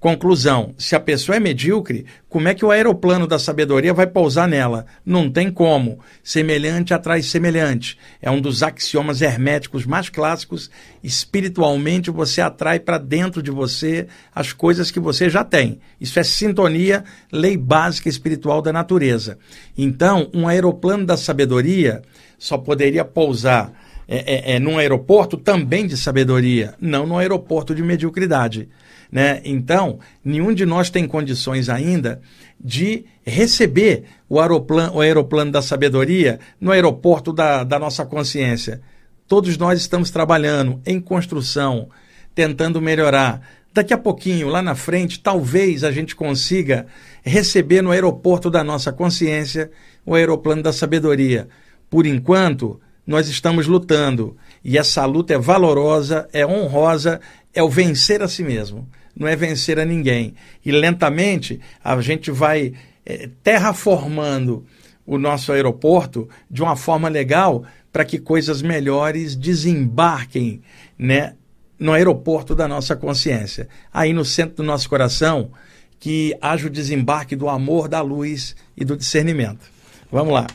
[0.03, 4.49] Conclusão: se a pessoa é medíocre, como é que o aeroplano da sabedoria vai pousar
[4.49, 4.85] nela?
[5.07, 6.01] Não tem como.
[6.25, 7.97] Semelhante atrai semelhante.
[8.21, 10.73] É um dos axiomas herméticos mais clássicos.
[11.05, 15.79] Espiritualmente, você atrai para dentro de você as coisas que você já tem.
[16.01, 19.39] Isso é sintonia, lei básica espiritual da natureza.
[19.79, 22.03] Então, um aeroplano da sabedoria
[22.37, 23.73] só poderia pousar
[24.09, 28.69] é, é, é, num aeroporto também de sabedoria, não num aeroporto de mediocridade.
[29.13, 29.43] Né?
[29.45, 32.23] Então, nenhum de nós tem condições ainda
[32.59, 38.81] de receber o aeroplano, o aeroplano da sabedoria no aeroporto da, da nossa consciência.
[39.29, 41.91] Todos nós estamos trabalhando em construção,
[42.35, 43.47] tentando melhorar.
[43.75, 46.87] Daqui a pouquinho, lá na frente, talvez a gente consiga
[47.23, 49.71] receber no aeroporto da nossa consciência
[50.07, 51.49] o aeroplano da sabedoria.
[51.91, 57.21] Por enquanto, nós estamos lutando e essa luta é valorosa, é honrosa,
[57.53, 60.35] é o vencer a si mesmo não é vencer a ninguém.
[60.65, 62.73] E lentamente a gente vai
[63.05, 64.65] é, terraformando
[65.07, 70.63] o nosso aeroporto de uma forma legal para que coisas melhores desembarquem
[70.99, 71.35] né,
[71.79, 73.69] no aeroporto da nossa consciência.
[73.93, 75.51] Aí no centro do nosso coração,
[75.99, 79.71] que haja o desembarque do amor, da luz e do discernimento.
[80.11, 80.47] Vamos lá.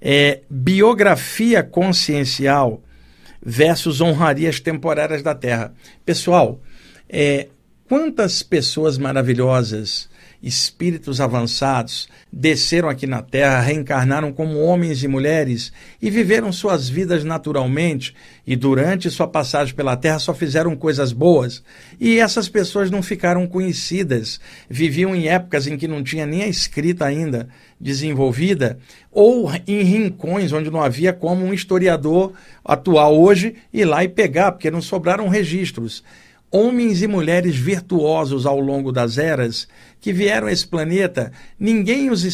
[0.00, 2.82] É, biografia consciencial
[3.44, 5.74] versus honrarias temporárias da Terra.
[6.04, 6.60] Pessoal,
[7.08, 7.48] é,
[7.86, 10.08] Quantas pessoas maravilhosas,
[10.42, 15.70] espíritos avançados, desceram aqui na Terra, reencarnaram como homens e mulheres
[16.00, 18.14] e viveram suas vidas naturalmente
[18.46, 21.62] e durante sua passagem pela Terra só fizeram coisas boas.
[22.00, 26.48] E essas pessoas não ficaram conhecidas, viviam em épocas em que não tinha nem a
[26.48, 28.78] escrita ainda desenvolvida
[29.12, 32.32] ou em rincões onde não havia como um historiador
[32.64, 36.02] atual hoje ir lá e pegar, porque não sobraram registros
[36.54, 39.66] homens e mulheres virtuosos ao longo das eras
[40.00, 42.24] que vieram a esse planeta, ninguém os,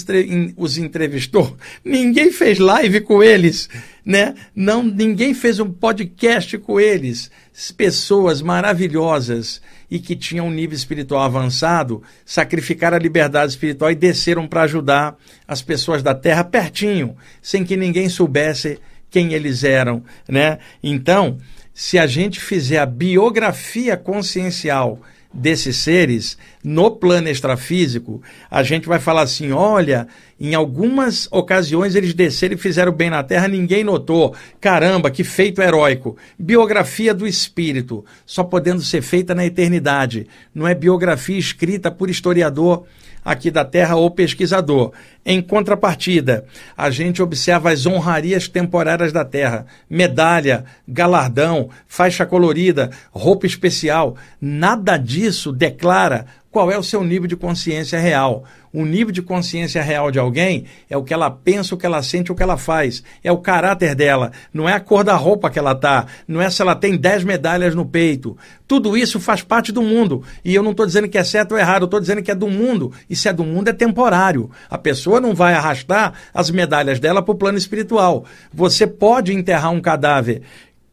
[0.59, 3.71] os, entrevistou, ninguém fez live com eles,
[4.05, 4.35] né?
[4.55, 7.31] Não, ninguém fez um podcast com eles.
[7.79, 14.47] Pessoas maravilhosas e que tinham um nível espiritual avançado, sacrificaram a liberdade espiritual e desceram
[14.47, 15.17] para ajudar
[15.49, 18.79] as pessoas da Terra pertinho, sem que ninguém soubesse
[19.11, 20.59] quem eles eram, né?
[20.83, 21.39] Então,
[21.75, 25.01] se a gente fizer a biografia consciencial
[25.33, 32.13] desses seres no plano extrafísico, a gente vai falar assim: olha, em algumas ocasiões eles
[32.13, 34.35] desceram e fizeram bem na Terra, ninguém notou.
[34.61, 36.17] Caramba, que feito heróico.
[36.39, 40.27] Biografia do espírito, só podendo ser feita na eternidade.
[40.55, 42.85] Não é biografia escrita por historiador
[43.25, 44.93] aqui da Terra ou pesquisador.
[45.25, 46.45] Em contrapartida,
[46.77, 54.17] a gente observa as honrarias temporárias da Terra: medalha, galardão, faixa colorida, roupa especial.
[54.41, 58.45] Nada disso declara qual é o seu nível de consciência real.
[58.73, 62.03] O nível de consciência real de alguém é o que ela pensa, o que ela
[62.03, 63.03] sente, o que ela faz.
[63.23, 66.51] É o caráter dela, não é a cor da roupa que ela tá, não é
[66.51, 68.37] se ela tem 10 medalhas no peito.
[68.67, 70.23] Tudo isso faz parte do mundo.
[70.45, 72.35] E eu não estou dizendo que é certo ou errado, eu estou dizendo que é
[72.35, 72.93] do mundo.
[73.09, 74.51] E se é do mundo, é temporário.
[74.69, 78.25] A pessoa não vai arrastar as medalhas dela para o plano espiritual.
[78.53, 80.43] Você pode enterrar um cadáver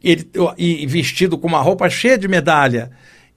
[0.02, 2.90] ele, e vestido com uma roupa cheia de medalha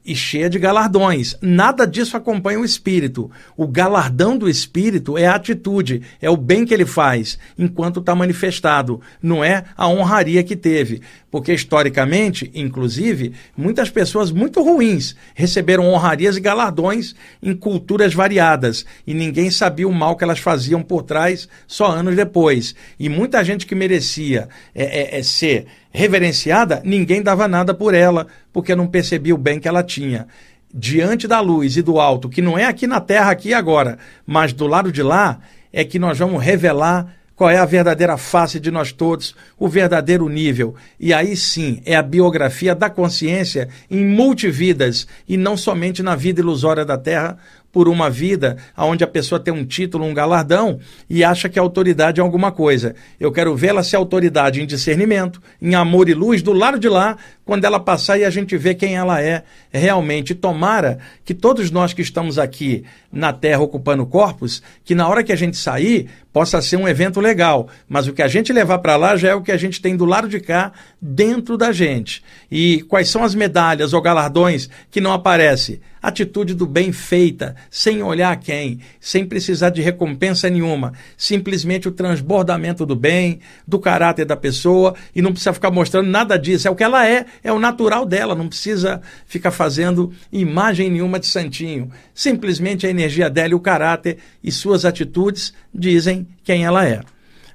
[0.05, 1.35] e cheia de galardões.
[1.41, 3.29] Nada disso acompanha o espírito.
[3.55, 8.15] O galardão do espírito é a atitude, é o bem que ele faz enquanto está
[8.15, 11.01] manifestado, não é a honraria que teve.
[11.29, 19.13] Porque historicamente, inclusive, muitas pessoas muito ruins receberam honrarias e galardões em culturas variadas e
[19.13, 22.75] ninguém sabia o mal que elas faziam por trás só anos depois.
[22.99, 28.27] E muita gente que merecia é, é, é ser reverenciada, ninguém dava nada por ela,
[28.51, 30.27] porque não percebia o bem que ela tinha.
[30.73, 34.53] Diante da luz e do alto, que não é aqui na terra, aqui agora, mas
[34.53, 35.39] do lado de lá,
[35.71, 40.29] é que nós vamos revelar qual é a verdadeira face de nós todos, o verdadeiro
[40.29, 40.75] nível.
[40.99, 46.39] E aí sim é a biografia da consciência em multividas e não somente na vida
[46.39, 47.37] ilusória da Terra,
[47.71, 50.79] por uma vida onde a pessoa tem um título, um galardão
[51.09, 52.95] e acha que a autoridade é alguma coisa.
[53.19, 57.17] Eu quero vê-la ser autoridade em discernimento, em amor e luz, do lado de lá,
[57.45, 60.35] quando ela passar e a gente vê quem ela é realmente.
[60.35, 65.31] Tomara que todos nós que estamos aqui na Terra ocupando corpos, que na hora que
[65.31, 67.67] a gente sair, possa ser um evento legal.
[67.87, 69.95] Mas o que a gente levar para lá já é o que a gente tem
[69.95, 70.71] do lado de cá,
[71.01, 72.23] dentro da gente.
[72.49, 75.81] E quais são as medalhas ou galardões que não aparecem?
[76.01, 80.93] Atitude do bem feita, sem olhar quem, sem precisar de recompensa nenhuma.
[81.15, 86.37] Simplesmente o transbordamento do bem, do caráter da pessoa, e não precisa ficar mostrando nada
[86.37, 86.67] disso.
[86.67, 91.19] É o que ela é, é o natural dela, não precisa ficar fazendo imagem nenhuma
[91.19, 91.91] de santinho.
[92.15, 97.01] Simplesmente a energia dela e o caráter e suas atitudes dizem quem ela é.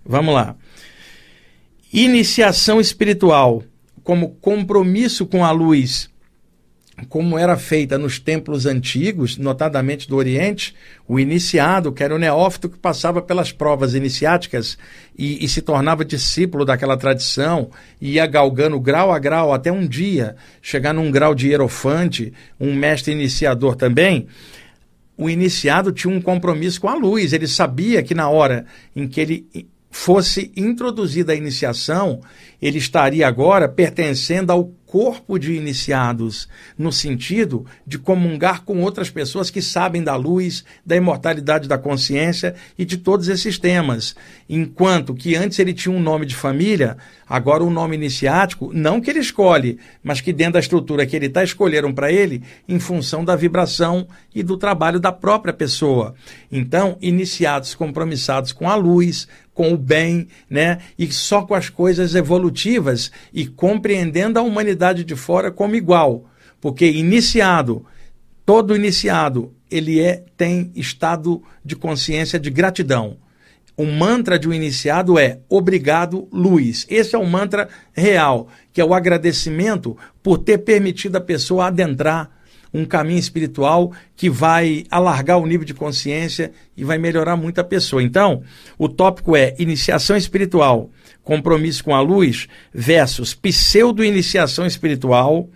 [0.04, 0.56] Vamos lá.
[1.92, 3.62] Iniciação espiritual
[4.02, 6.10] como compromisso com a luz
[7.08, 10.74] como era feita nos templos antigos, notadamente do Oriente,
[11.06, 14.78] o iniciado, que era o neófito que passava pelas provas iniciáticas
[15.16, 20.36] e, e, se tornava discípulo daquela tradição, ia galgando grau a grau até um dia
[20.62, 24.26] chegar num grau de hierofante, um mestre iniciador também.
[25.16, 29.20] O iniciado tinha um compromisso com a luz, ele sabia que na hora em que
[29.20, 29.46] ele
[29.90, 32.20] fosse introduzida a iniciação,
[32.60, 39.50] ele estaria agora pertencendo ao corpo de iniciados, no sentido de comungar com outras pessoas
[39.50, 44.16] que sabem da luz, da imortalidade da consciência e de todos esses temas.
[44.48, 46.96] Enquanto que antes ele tinha um nome de família,
[47.28, 51.14] agora o um nome iniciático, não que ele escolhe, mas que dentro da estrutura que
[51.14, 56.14] ele está, escolheram para ele em função da vibração e do trabalho da própria pessoa.
[56.50, 60.80] Então, iniciados compromissados com a luz, com o bem, né?
[60.98, 66.26] E só com as coisas evolutivas e compreendendo a humanidade de fora como igual.
[66.60, 67.84] Porque iniciado,
[68.44, 73.16] todo iniciado, ele é tem estado de consciência de gratidão.
[73.74, 76.86] O mantra de um iniciado é obrigado, luz.
[76.90, 82.30] Esse é o mantra real, que é o agradecimento por ter permitido a pessoa adentrar
[82.76, 87.64] um caminho espiritual que vai alargar o nível de consciência e vai melhorar muito a
[87.64, 88.02] pessoa.
[88.02, 88.42] Então,
[88.78, 90.90] o tópico é iniciação espiritual,
[91.24, 95.48] compromisso com a luz, versus pseudo-iniciação espiritual,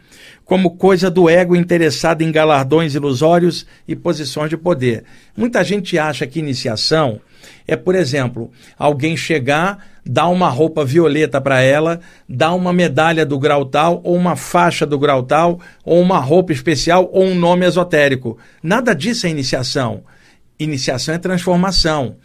[0.44, 5.04] como coisa do ego interessado em galardões ilusórios e posições de poder.
[5.37, 7.20] Muita gente acha que iniciação
[7.66, 13.38] é, por exemplo, alguém chegar, dar uma roupa violeta para ela, dar uma medalha do
[13.38, 17.66] grau tal, ou uma faixa do grau tal, ou uma roupa especial, ou um nome
[17.66, 18.38] esotérico.
[18.62, 20.03] Nada disso é iniciação.
[20.59, 22.16] Iniciação é transformação.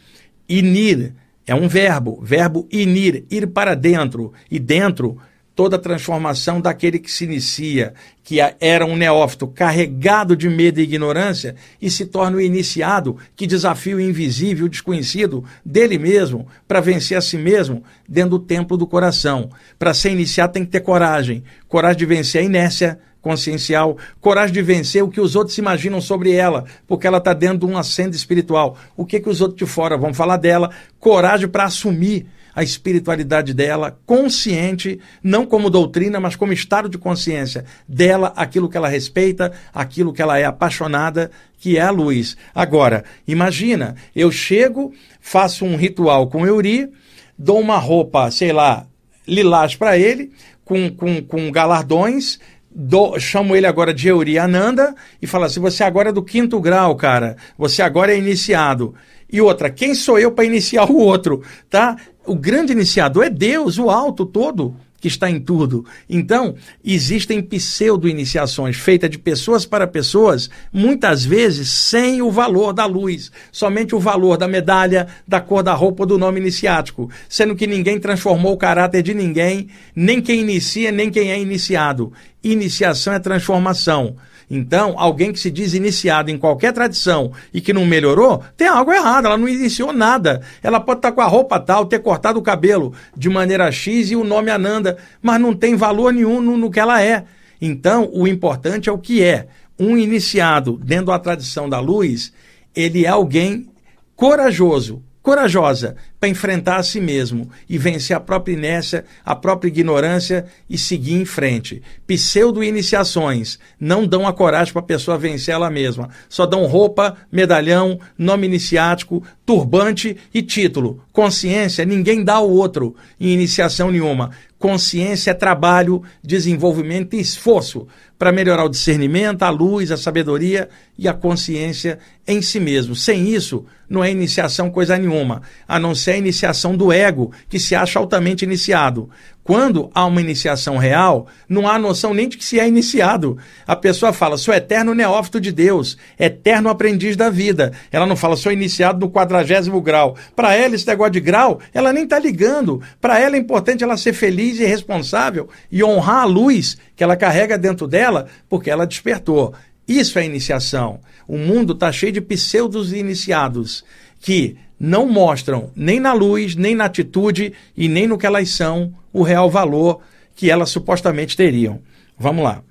[0.48, 1.14] Inir
[1.48, 4.34] é um verbo, verbo inir, ir para dentro.
[4.50, 5.18] E dentro
[5.56, 10.84] toda a transformação daquele que se inicia, que era um neófito carregado de medo e
[10.84, 16.82] ignorância, e se torna o iniciado que desafia o invisível, o desconhecido dele mesmo, para
[16.82, 19.50] vencer a si mesmo dentro do templo do coração.
[19.80, 24.62] Para ser iniciado tem que ter coragem, coragem de vencer a inércia consciencial, coragem de
[24.62, 28.16] vencer o que os outros imaginam sobre ela, porque ela está dentro de um acendo
[28.16, 28.78] espiritual.
[28.96, 30.70] O que, que os outros de fora vão falar dela?
[31.00, 37.66] Coragem para assumir a espiritualidade dela, consciente, não como doutrina, mas como estado de consciência
[37.88, 42.38] dela, aquilo que ela respeita, aquilo que ela é apaixonada, que é a luz.
[42.54, 46.90] Agora, imagina, eu chego, faço um ritual com Euri,
[47.38, 48.88] dou uma roupa, sei lá,
[49.28, 50.32] lilás para ele,
[50.64, 52.40] com, com, com galardões,
[52.78, 56.60] do, chamo ele agora de Euri Ananda e falo assim: você agora é do quinto
[56.60, 57.38] grau, cara.
[57.58, 58.94] Você agora é iniciado.
[59.32, 61.96] E outra, quem sou eu para iniciar o outro, tá?
[62.26, 65.86] O grande iniciador é Deus, o alto todo que está em tudo.
[66.10, 73.32] Então, existem pseudo-iniciações feitas de pessoas para pessoas, muitas vezes sem o valor da luz,
[73.52, 78.00] somente o valor da medalha, da cor da roupa do nome iniciático, sendo que ninguém
[78.00, 82.12] transformou o caráter de ninguém, nem quem inicia, nem quem é iniciado.
[82.44, 84.16] Iniciação é transformação.
[84.50, 88.92] Então, alguém que se diz iniciado em qualquer tradição e que não melhorou, tem algo
[88.92, 90.42] errado, ela não iniciou nada.
[90.62, 94.16] Ela pode estar com a roupa tal, ter cortado o cabelo de maneira X e
[94.16, 97.24] o nome Ananda, mas não tem valor nenhum no, no que ela é.
[97.60, 99.48] Então, o importante é o que é.
[99.80, 102.32] Um iniciado dentro da tradição da luz,
[102.76, 103.68] ele é alguém
[104.16, 110.46] corajoso, corajosa para enfrentar a si mesmo e vencer a própria inércia, a própria ignorância
[110.70, 111.82] e seguir em frente.
[112.06, 116.10] Pseudo-iniciações não dão a coragem para a pessoa vencer ela mesma.
[116.30, 121.02] Só dão roupa, medalhão, nome iniciático, turbante e título.
[121.14, 124.32] Consciência, ninguém dá ao outro em iniciação nenhuma.
[124.58, 127.88] Consciência é trabalho, desenvolvimento e esforço
[128.18, 132.96] para melhorar o discernimento, a luz, a sabedoria e a consciência em si mesmo.
[132.96, 137.60] Sem isso, não é iniciação coisa nenhuma, a não ser a iniciação do ego, que
[137.60, 139.10] se acha altamente iniciado.
[139.46, 143.38] Quando há uma iniciação real, não há noção nem de que se é iniciado.
[143.68, 147.72] A pessoa fala, sou eterno neófito de Deus, eterno aprendiz da vida.
[147.92, 150.18] Ela não fala, sou iniciado no quadragésimo grau.
[150.36, 152.82] Para ela, esse negócio de grau, ela nem está ligando.
[153.00, 157.16] Para ela é importante ela ser feliz e responsável e honrar a luz que ela
[157.16, 159.54] carrega dentro dela, porque ela despertou.
[159.88, 161.02] Isso é iniciação.
[161.28, 163.86] O mundo está cheio de pseudos iniciados
[164.20, 168.92] que não mostram nem na luz, nem na atitude e nem no que elas são
[169.16, 170.02] o real valor
[170.36, 171.82] que elas supostamente teriam.
[172.20, 172.62] Vamos lá.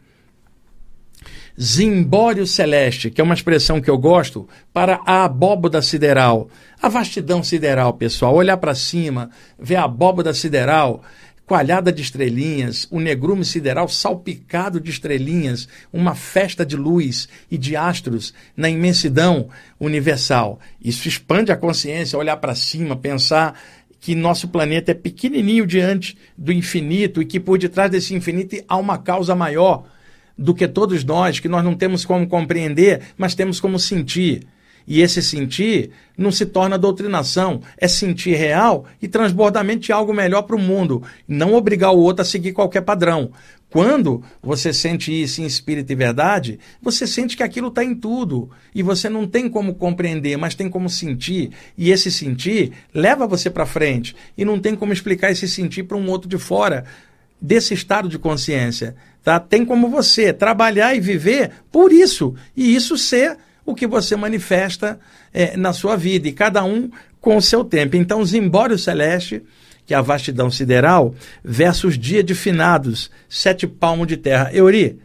[1.59, 6.51] Zimbório celeste, que é uma expressão que eu gosto, para a abóboda sideral.
[6.83, 8.35] A vastidão sideral, pessoal.
[8.35, 11.03] Olhar para cima, ver a abóboda sideral
[11.47, 17.77] coalhada de estrelinhas, o negrume sideral salpicado de estrelinhas, uma festa de luz e de
[17.77, 20.59] astros na imensidão universal.
[20.83, 23.61] Isso expande a consciência, olhar para cima, pensar
[24.05, 28.77] que nosso planeta é pequenininho diante do infinito e que por detrás desse infinito há
[28.77, 29.87] uma causa maior
[30.37, 34.47] do que todos nós, que nós não temos como compreender, mas temos como sentir.
[34.87, 40.57] E esse sentir não se torna doutrinação, é sentir real e transbordamente algo melhor para
[40.57, 43.31] o mundo, não obrigar o outro a seguir qualquer padrão.
[43.75, 48.49] Quando você sente isso em espírito e verdade, você sente que aquilo está em tudo
[48.73, 51.51] e você não tem como compreender, mas tem como sentir.
[51.77, 55.97] E esse sentir leva você para frente e não tem como explicar esse sentir para
[55.97, 56.85] um outro de fora
[57.41, 58.95] desse estado de consciência.
[59.25, 59.41] Tá?
[59.41, 64.99] Tem como você trabalhar e viver por isso e isso ser o que você manifesta
[65.33, 66.91] é, na sua vida, e cada um
[67.21, 67.97] com o seu tempo.
[67.97, 69.43] Então, Zimbório Celeste,
[69.87, 74.51] que é a vastidão sideral, versus dia de finados, sete palmos de terra.
[74.53, 74.99] Euri,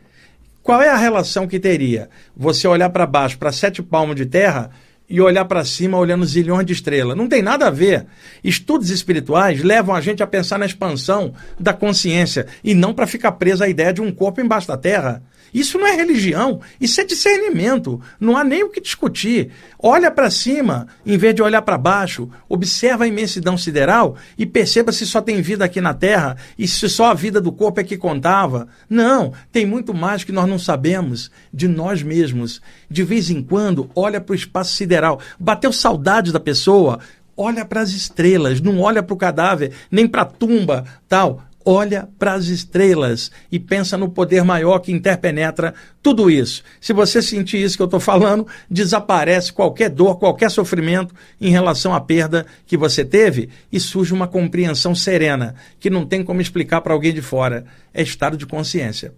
[0.61, 4.71] qual é a relação que teria você olhar para baixo, para sete palmos de terra,
[5.09, 7.17] e olhar para cima olhando zilhões de estrelas.
[7.17, 8.05] Não tem nada a ver.
[8.43, 13.31] Estudos espirituais levam a gente a pensar na expansão da consciência e não para ficar
[13.31, 15.23] preso à ideia de um corpo embaixo da terra.
[15.53, 18.01] Isso não é religião, isso é discernimento.
[18.19, 19.51] Não há nem o que discutir.
[19.77, 22.29] Olha para cima, em vez de olhar para baixo.
[22.47, 26.87] Observa a imensidão sideral e perceba se só tem vida aqui na Terra e se
[26.89, 28.67] só a vida do corpo é que contava.
[28.89, 32.61] Não, tem muito mais que nós não sabemos de nós mesmos.
[32.89, 35.19] De vez em quando, olha para o espaço sideral.
[35.39, 36.99] Bateu saudade da pessoa?
[37.35, 42.07] Olha para as estrelas, não olha para o cadáver, nem para a tumba, tal olha
[42.17, 46.63] para as estrelas e pensa no poder maior que interpenetra tudo isso.
[46.79, 51.93] Se você sentir isso que eu estou falando, desaparece qualquer dor, qualquer sofrimento em relação
[51.93, 56.81] à perda que você teve e surge uma compreensão serena, que não tem como explicar
[56.81, 57.65] para alguém de fora.
[57.93, 59.13] É estado de consciência.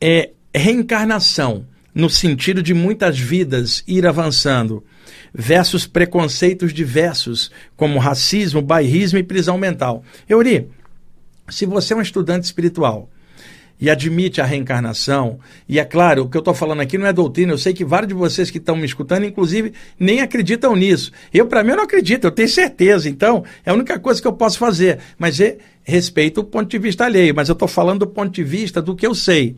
[0.00, 4.84] É reencarnação, no sentido de muitas vidas ir avançando
[5.34, 10.02] versus preconceitos diversos, como racismo, bairrismo e prisão mental.
[10.28, 10.68] Euri,
[11.52, 13.08] se você é um estudante espiritual
[13.80, 17.12] e admite a reencarnação, e é claro, o que eu estou falando aqui não é
[17.12, 21.10] doutrina, eu sei que vários de vocês que estão me escutando, inclusive, nem acreditam nisso.
[21.34, 24.32] Eu, para mim, não acredito, eu tenho certeza, então é a única coisa que eu
[24.32, 25.00] posso fazer.
[25.18, 28.44] Mas é, respeito o ponto de vista alheio, mas eu estou falando do ponto de
[28.44, 29.56] vista do que eu sei.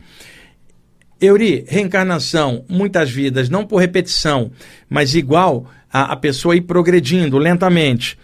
[1.20, 4.50] Euri, reencarnação, muitas vidas, não por repetição,
[4.88, 8.18] mas igual a, a pessoa ir progredindo lentamente.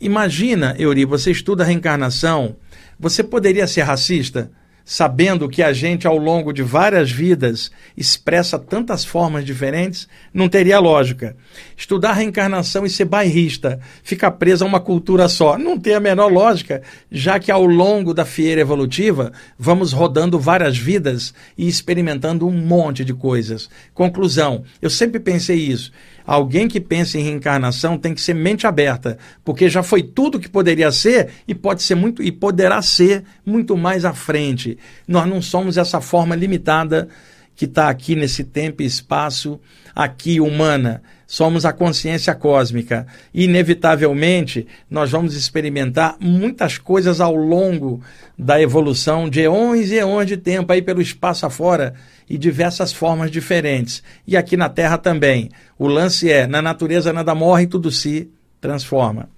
[0.00, 2.54] Imagina, Euri, você estuda a reencarnação
[2.98, 4.50] você poderia ser racista?
[4.88, 10.78] sabendo que a gente, ao longo de várias vidas, expressa tantas formas diferentes, não teria
[10.78, 11.36] lógica.
[11.76, 16.32] Estudar reencarnação e ser bairrista, ficar preso a uma cultura só, não tem a menor
[16.32, 16.80] lógica,
[17.12, 23.04] já que ao longo da fieira evolutiva, vamos rodando várias vidas e experimentando um monte
[23.04, 23.68] de coisas.
[23.92, 25.92] Conclusão, eu sempre pensei isso.
[26.28, 30.46] Alguém que pensa em reencarnação tem que ser mente aberta, porque já foi tudo que
[30.46, 34.76] poderia ser e pode ser muito e poderá ser muito mais à frente.
[35.06, 37.08] Nós não somos essa forma limitada
[37.56, 39.58] que está aqui nesse tempo e espaço,
[39.94, 41.02] aqui humana.
[41.30, 43.06] Somos a consciência cósmica.
[43.34, 48.00] Inevitavelmente, nós vamos experimentar muitas coisas ao longo
[48.36, 51.92] da evolução de eões e eões de tempo aí pelo espaço afora
[52.30, 54.02] e diversas formas diferentes.
[54.26, 55.50] E aqui na Terra também.
[55.78, 59.28] O lance é: na natureza nada morre, tudo se transforma.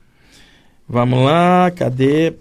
[0.89, 2.35] Vamos lá, cadê?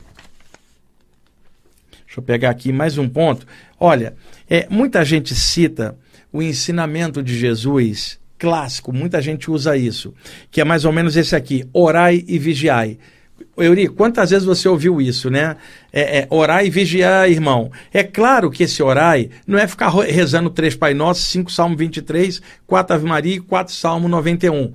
[2.06, 3.47] Deixa eu pegar aqui mais um ponto.
[3.80, 4.14] Olha,
[4.47, 5.97] é, muita gente cita
[6.32, 10.14] o ensinamento de Jesus clássico, muita gente usa isso,
[10.50, 12.98] que é mais ou menos esse aqui: orai e vigiai.
[13.58, 15.58] Euri, quantas vezes você ouviu isso, né?
[15.92, 16.28] É, é,
[16.66, 17.72] e vigiar, irmão.
[17.94, 22.42] É claro que esse orai não é ficar rezando três Pai Nosso, cinco Salmo 23,
[22.66, 24.74] quatro Ave Maria e quatro Salmo 91.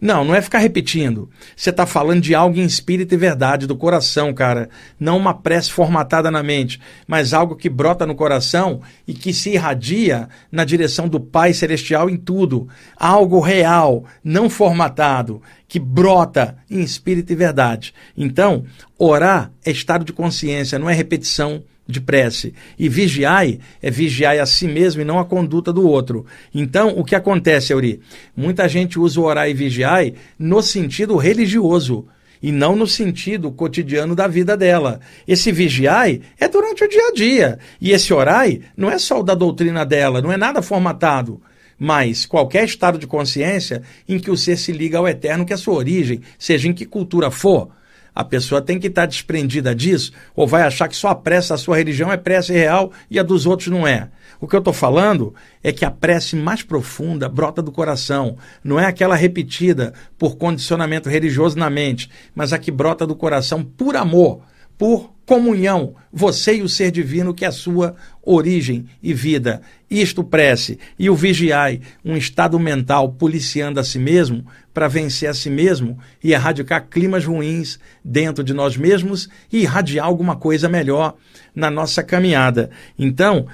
[0.00, 1.30] Não, não é ficar repetindo.
[1.56, 4.68] Você está falando de algo em espírito e verdade, do coração, cara.
[4.98, 9.50] Não uma prece formatada na mente, mas algo que brota no coração e que se
[9.50, 12.68] irradia na direção do Pai Celestial em tudo.
[12.96, 17.94] Algo real, não formatado, que brota em espírito e verdade.
[18.16, 18.64] Então,
[18.98, 22.54] orar é estado de consciência, não é repetição de prece.
[22.78, 26.24] E vigiai é vigiai a si mesmo e não a conduta do outro.
[26.54, 28.00] Então, o que acontece, Euri?
[28.36, 32.06] Muita gente usa o orar e vigiai no sentido religioso
[32.42, 35.00] e não no sentido cotidiano da vida dela.
[35.26, 37.58] Esse vigiai é durante o dia a dia.
[37.80, 41.40] E esse orai não é só o da doutrina dela, não é nada formatado.
[41.78, 45.56] Mas qualquer estado de consciência em que o ser se liga ao eterno, que é
[45.56, 47.70] a sua origem, seja em que cultura for,
[48.14, 51.56] a pessoa tem que estar desprendida disso ou vai achar que só a prece da
[51.56, 54.08] sua religião é prece real e a dos outros não é.
[54.40, 58.78] O que eu estou falando é que a prece mais profunda brota do coração, não
[58.78, 63.96] é aquela repetida por condicionamento religioso na mente, mas a que brota do coração por
[63.96, 64.42] amor,
[64.76, 69.62] por comunhão, você e o ser divino que é a sua origem e vida.
[69.90, 75.34] Isto prece e o vigiai, um estado mental policiando a si mesmo para vencer a
[75.34, 81.16] si mesmo e erradicar climas ruins dentro de nós mesmos e irradiar alguma coisa melhor
[81.54, 82.70] na nossa caminhada.
[82.98, 83.46] Então,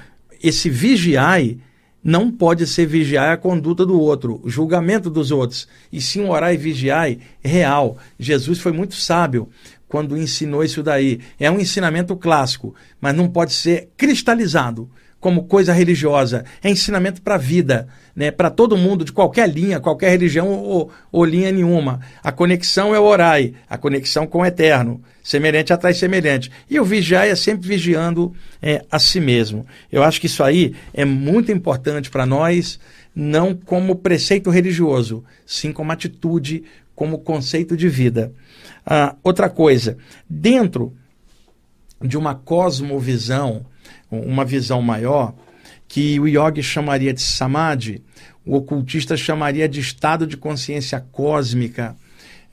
[0.43, 1.57] esse vigiai
[2.03, 6.51] não pode ser vigiar a conduta do outro, o julgamento dos outros, e sim orar
[6.51, 7.97] e vigiai real.
[8.17, 9.47] Jesus foi muito sábio
[9.91, 11.19] quando ensinou isso daí.
[11.37, 14.89] É um ensinamento clássico, mas não pode ser cristalizado
[15.19, 16.45] como coisa religiosa.
[16.63, 18.31] É ensinamento para a vida, né?
[18.31, 21.99] para todo mundo, de qualquer linha, qualquer religião ou, ou, linha nenhuma.
[22.23, 25.03] A conexão é o orai, a conexão com o eterno.
[25.21, 26.49] Semelhante atrai semelhante.
[26.69, 29.67] E o vigiar é sempre vigiando é, a si mesmo.
[29.91, 32.79] Eu acho que isso aí é muito importante para nós,
[33.13, 36.63] não como preceito religioso, sim como atitude,
[37.01, 38.31] como conceito de vida.
[38.85, 39.97] Ah, outra coisa,
[40.29, 40.95] dentro
[41.99, 43.65] de uma cosmovisão,
[44.11, 45.33] uma visão maior,
[45.87, 48.03] que o yogi chamaria de samadhi,
[48.45, 51.95] o ocultista chamaria de estado de consciência cósmica,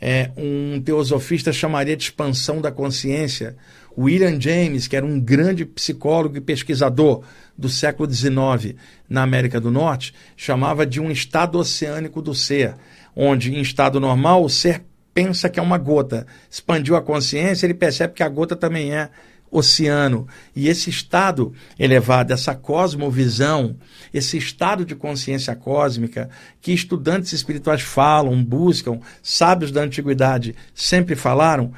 [0.01, 3.55] é, um teosofista chamaria de expansão da consciência.
[3.99, 7.23] William James, que era um grande psicólogo e pesquisador
[7.57, 8.77] do século XIX
[9.11, 12.77] na América do Norte, chamava de um estado oceânico do ser,
[13.21, 16.25] onde em estado normal o ser pensa que é uma gota.
[16.49, 19.11] Expandiu a consciência, ele percebe que a gota também é
[19.51, 20.29] oceano.
[20.55, 23.77] E esse estado elevado, essa cosmovisão,
[24.15, 31.73] esse estado de consciência cósmica que estudantes espirituais falam, buscam, sábios da antiguidade sempre falaram,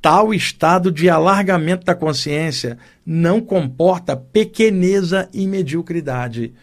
[0.00, 6.54] tal estado de alargamento da consciência não comporta pequeneza e mediocridade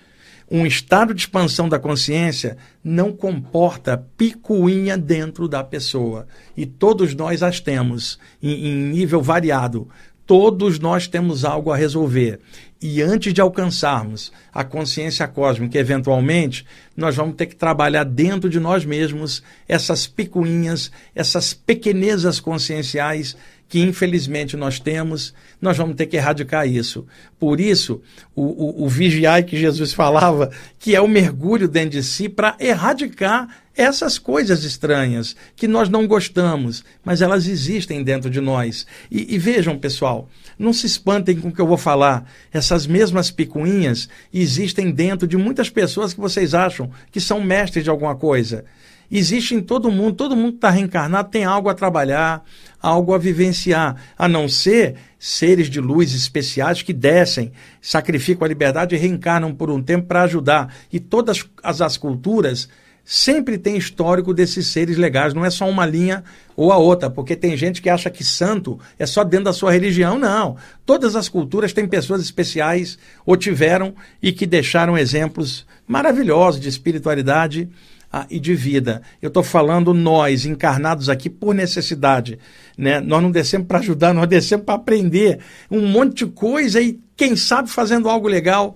[0.54, 6.28] um estado de expansão da consciência não comporta picuinha dentro da pessoa.
[6.56, 9.90] E todos nós as temos, em, em nível variado.
[10.28, 12.40] Todos nós temos algo a resolver.
[12.80, 16.64] E antes de alcançarmos a consciência cósmica, eventualmente,
[16.96, 23.36] nós vamos ter que trabalhar dentro de nós mesmos essas picuinhas, essas pequenezas conscienciais
[23.74, 27.08] que infelizmente nós temos, nós vamos ter que erradicar isso.
[27.40, 28.04] Por isso,
[28.36, 32.56] o, o, o vigiai que Jesus falava, que é o mergulho dentro de si para
[32.60, 38.86] erradicar essas coisas estranhas que nós não gostamos, mas elas existem dentro de nós.
[39.10, 42.30] E, e, vejam, pessoal, não se espantem com o que eu vou falar.
[42.52, 47.90] Essas mesmas picuinhas existem dentro de muitas pessoas que vocês acham que são mestres de
[47.90, 48.66] alguma coisa.
[49.12, 52.44] Existe em todo mundo, todo mundo que está reencarnado tem algo a trabalhar,
[52.82, 57.52] algo a vivenciar, a não ser seres de luz especiais que descem,
[57.82, 60.74] sacrificam a liberdade e reencarnam por um tempo para ajudar.
[60.92, 62.68] E todas as, as culturas
[63.06, 66.24] sempre tem histórico desses seres legais, não é só uma linha
[66.56, 69.72] ou a outra, porque tem gente que acha que santo é só dentro da sua
[69.72, 70.18] religião.
[70.18, 70.56] Não.
[70.86, 77.70] Todas as culturas têm pessoas especiais, ou tiveram, e que deixaram exemplos maravilhosos de espiritualidade
[78.16, 79.02] ah, e de vida.
[79.20, 82.38] Eu estou falando nós, encarnados aqui por necessidade.
[82.78, 83.00] Né?
[83.00, 85.40] Nós não descemos para ajudar, nós descemos para aprender
[85.72, 88.76] um monte de coisa e, quem sabe, fazendo algo legal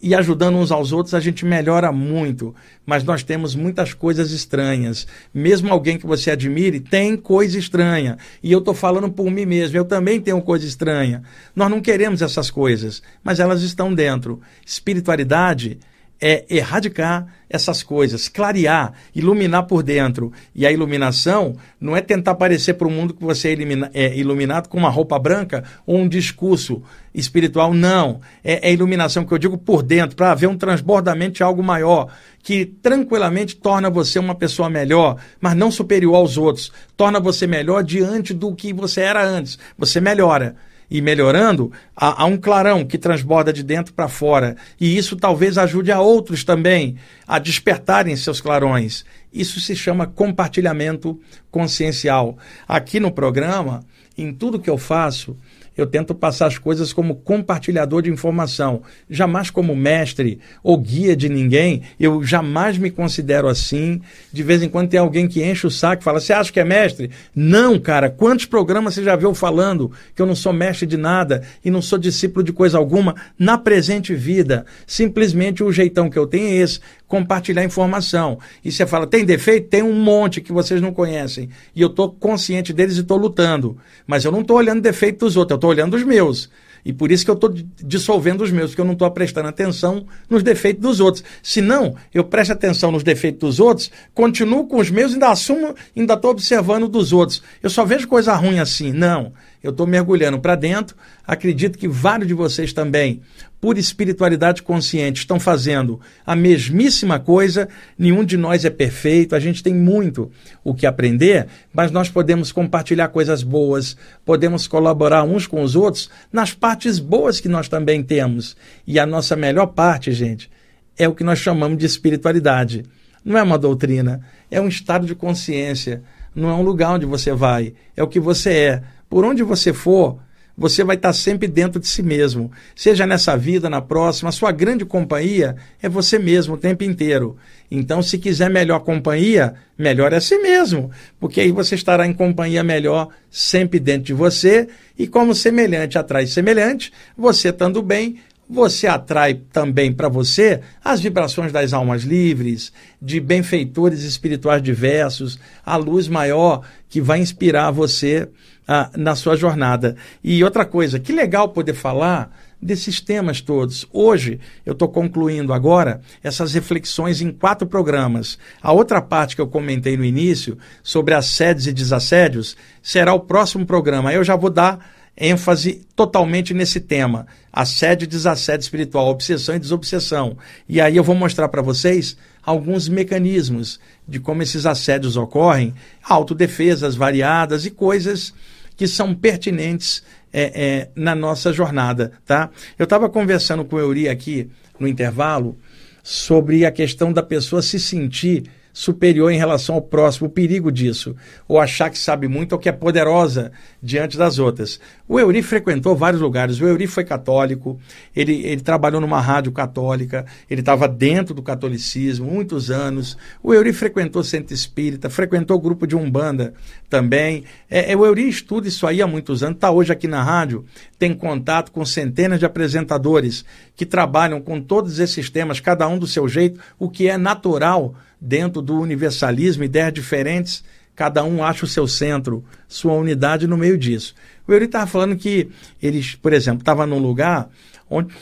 [0.00, 2.54] e ajudando uns aos outros, a gente melhora muito.
[2.86, 5.08] Mas nós temos muitas coisas estranhas.
[5.34, 8.16] Mesmo alguém que você admire tem coisa estranha.
[8.40, 11.24] E eu estou falando por mim mesmo, eu também tenho coisa estranha.
[11.54, 14.40] Nós não queremos essas coisas, mas elas estão dentro.
[14.64, 15.80] Espiritualidade
[16.20, 20.32] é erradicar essas coisas, clarear, iluminar por dentro.
[20.54, 23.56] E a iluminação não é tentar parecer para o mundo que você
[23.94, 26.82] é, é, iluminado com uma roupa branca ou um discurso
[27.14, 28.20] espiritual, não.
[28.44, 32.12] É, é iluminação que eu digo por dentro, para haver um transbordamento de algo maior,
[32.42, 36.70] que tranquilamente torna você uma pessoa melhor, mas não superior aos outros.
[36.96, 39.58] Torna você melhor diante do que você era antes.
[39.78, 40.56] Você melhora
[40.90, 44.56] e melhorando, há, há um clarão que transborda de dentro para fora.
[44.80, 49.04] E isso talvez ajude a outros também a despertarem seus clarões.
[49.32, 51.20] Isso se chama compartilhamento
[51.50, 52.38] consciencial.
[52.66, 53.84] Aqui no programa,
[54.16, 55.36] em tudo que eu faço,
[55.80, 61.28] eu tento passar as coisas como compartilhador de informação, jamais como mestre ou guia de
[61.28, 61.82] ninguém.
[61.98, 64.00] Eu jamais me considero assim.
[64.32, 66.60] De vez em quando tem alguém que enche o saco e fala: Você acha que
[66.60, 67.10] é mestre?
[67.34, 68.10] Não, cara.
[68.10, 71.80] Quantos programas você já viu falando que eu não sou mestre de nada e não
[71.80, 74.66] sou discípulo de coisa alguma na presente vida?
[74.86, 78.38] Simplesmente o jeitão que eu tenho é esse compartilhar informação.
[78.62, 79.68] E você fala, tem defeito?
[79.68, 81.48] Tem um monte que vocês não conhecem.
[81.74, 83.78] E eu estou consciente deles e estou lutando.
[84.06, 86.50] Mas eu não estou olhando defeito dos outros, eu estou olhando os meus.
[86.84, 87.52] E por isso que eu estou
[87.82, 91.24] dissolvendo os meus, porque eu não estou prestando atenção nos defeitos dos outros.
[91.42, 95.74] Se não, eu presto atenção nos defeitos dos outros, continuo com os meus ainda assumo,
[95.96, 97.42] ainda estou observando dos outros.
[97.62, 98.92] Eu só vejo coisa ruim assim.
[98.92, 99.32] Não.
[99.62, 100.96] Eu estou mergulhando para dentro.
[101.26, 103.22] Acredito que vários de vocês também
[103.60, 107.68] por espiritualidade consciente, estão fazendo a mesmíssima coisa.
[107.98, 110.30] Nenhum de nós é perfeito, a gente tem muito
[110.62, 116.08] o que aprender, mas nós podemos compartilhar coisas boas, podemos colaborar uns com os outros
[116.32, 118.56] nas partes boas que nós também temos.
[118.86, 120.48] E a nossa melhor parte, gente,
[120.96, 122.84] é o que nós chamamos de espiritualidade.
[123.24, 126.02] Não é uma doutrina, é um estado de consciência,
[126.34, 128.82] não é um lugar onde você vai, é o que você é.
[129.08, 130.18] Por onde você for,
[130.58, 132.50] você vai estar sempre dentro de si mesmo.
[132.74, 137.36] Seja nessa vida, na próxima, a sua grande companhia é você mesmo o tempo inteiro.
[137.70, 140.90] Então, se quiser melhor companhia, melhor é si mesmo,
[141.20, 144.66] porque aí você estará em companhia melhor sempre dentro de você,
[144.98, 148.16] e como semelhante atrai semelhante, você estando bem,
[148.50, 155.76] você atrai também para você as vibrações das almas livres, de benfeitores espirituais diversos, a
[155.76, 158.28] luz maior que vai inspirar você
[158.68, 159.96] ah, na sua jornada.
[160.22, 163.86] E outra coisa, que legal poder falar desses temas todos.
[163.92, 168.38] Hoje, eu estou concluindo agora essas reflexões em quatro programas.
[168.60, 173.64] A outra parte que eu comentei no início, sobre assédios e desassédios, será o próximo
[173.64, 174.12] programa.
[174.12, 180.36] Eu já vou dar ênfase totalmente nesse tema: assédio e desassédio espiritual, obsessão e desobsessão.
[180.68, 186.96] E aí eu vou mostrar para vocês alguns mecanismos de como esses assédios ocorrem, autodefesas
[186.96, 188.32] variadas e coisas
[188.78, 192.48] que são pertinentes é, é, na nossa jornada, tá?
[192.78, 194.48] Eu estava conversando com o Euri aqui
[194.78, 195.58] no intervalo
[196.00, 198.44] sobre a questão da pessoa se sentir
[198.78, 201.16] superior em relação ao próximo, o perigo disso,
[201.48, 203.50] ou achar que sabe muito ou que é poderosa
[203.82, 204.78] diante das outras.
[205.08, 207.76] O Euri frequentou vários lugares, o Euri foi católico,
[208.14, 213.72] ele, ele trabalhou numa rádio católica, ele estava dentro do catolicismo muitos anos, o Euri
[213.72, 216.54] frequentou centro espírita, frequentou o grupo de Umbanda
[216.88, 217.42] também.
[217.68, 220.64] É, é, o Euri estuda isso aí há muitos anos, está hoje aqui na rádio,
[220.96, 226.06] tem contato com centenas de apresentadores que trabalham com todos esses temas, cada um do
[226.06, 230.64] seu jeito, o que é natural dentro do universalismo, ideias diferentes,
[230.94, 234.14] cada um acha o seu centro, sua unidade no meio disso.
[234.46, 235.48] O Euri estava falando que
[235.80, 237.48] eles, por exemplo, estavam num lugar
[237.88, 238.12] onde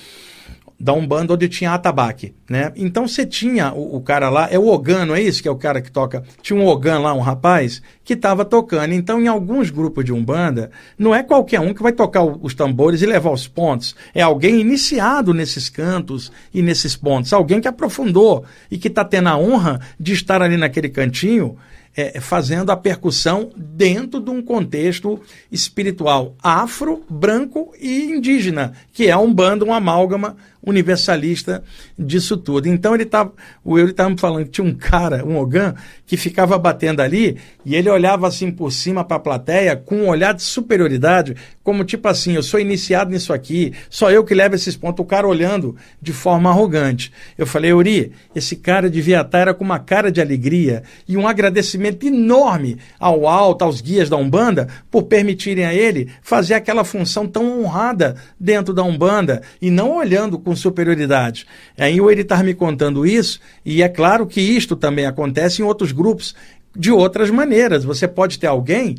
[0.79, 2.71] da Umbanda onde tinha atabaque, né?
[2.77, 5.51] Então você tinha o, o, cara lá, é o Ogan, não é isso que é
[5.51, 6.23] o cara que toca?
[6.43, 8.93] Tinha um Ogan lá, um rapaz, que estava tocando.
[8.93, 13.01] Então, em alguns grupos de Umbanda, não é qualquer um que vai tocar os tambores
[13.01, 13.97] e levar os pontos.
[14.15, 19.31] É alguém iniciado nesses cantos e nesses pontos, alguém que aprofundou e que está tendo
[19.31, 21.57] a honra de estar ali naquele cantinho
[21.97, 25.19] é, fazendo a percussão dentro de um contexto
[25.51, 30.37] espiritual afro, branco e indígena, que é um bando, um amálgama,
[30.67, 31.63] universalista
[31.97, 32.69] disso tudo.
[32.69, 33.33] Então ele tava,
[33.65, 37.39] o Eury estava me falando que tinha um cara, um Ogan, que ficava batendo ali
[37.65, 41.85] e ele olhava assim por cima para a plateia com um olhar de superioridade, como
[41.85, 45.27] tipo assim, eu sou iniciado nisso aqui, só eu que levo esses pontos, o cara
[45.27, 47.13] olhando de forma arrogante.
[47.39, 51.29] Eu falei, Eury, esse cara devia estar era com uma cara de alegria e um
[51.29, 57.27] agradecimento enorme ao alto, aos guias da Umbanda, por permitirem a ele fazer aquela função
[57.27, 61.47] tão honrada dentro da Umbanda e não olhando com superioridade.
[61.79, 65.93] Aí ele estava me contando isso, e é claro que isto também acontece em outros
[65.93, 66.35] grupos
[66.75, 67.85] de outras maneiras.
[67.85, 68.97] Você pode ter alguém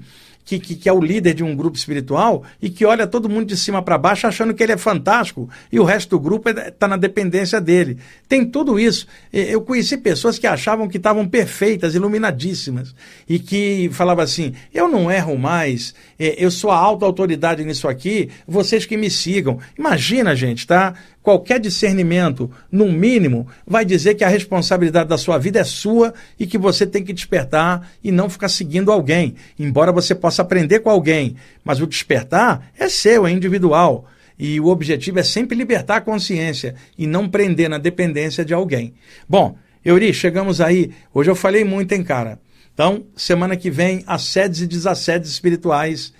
[0.47, 3.45] que, que, que, é o líder de um grupo espiritual e que olha todo mundo
[3.45, 6.87] de cima para baixo achando que ele é fantástico e o resto do grupo está
[6.87, 7.97] na dependência dele.
[8.29, 9.05] Tem tudo isso.
[9.31, 12.95] Eu conheci pessoas que achavam que estavam perfeitas, iluminadíssimas
[13.27, 18.29] e que falavam assim: eu não erro mais, eu sou a alta autoridade nisso aqui,
[18.47, 19.59] vocês que me sigam.
[19.77, 20.93] Imagina, gente, tá?
[21.27, 26.47] Qualquer discernimento, no mínimo, vai dizer que a responsabilidade da sua vida é sua e
[26.47, 29.35] que você tem que despertar e não ficar seguindo alguém.
[29.59, 34.05] Embora você possa aprender com alguém, mas o despertar é seu, é individual.
[34.39, 38.93] E o objetivo é sempre libertar a consciência e não prender na dependência de alguém.
[39.27, 40.91] Bom, Euri, chegamos aí.
[41.13, 42.39] Hoje eu falei muito, hein, cara?
[42.73, 46.13] Então, semana que vem, assédios e desassédios espirituais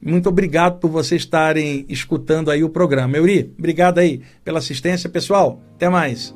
[0.00, 3.16] muito obrigado por vocês estarem escutando aí o programa.
[3.16, 5.60] Euri, obrigado aí pela assistência, pessoal.
[5.74, 6.34] Até mais.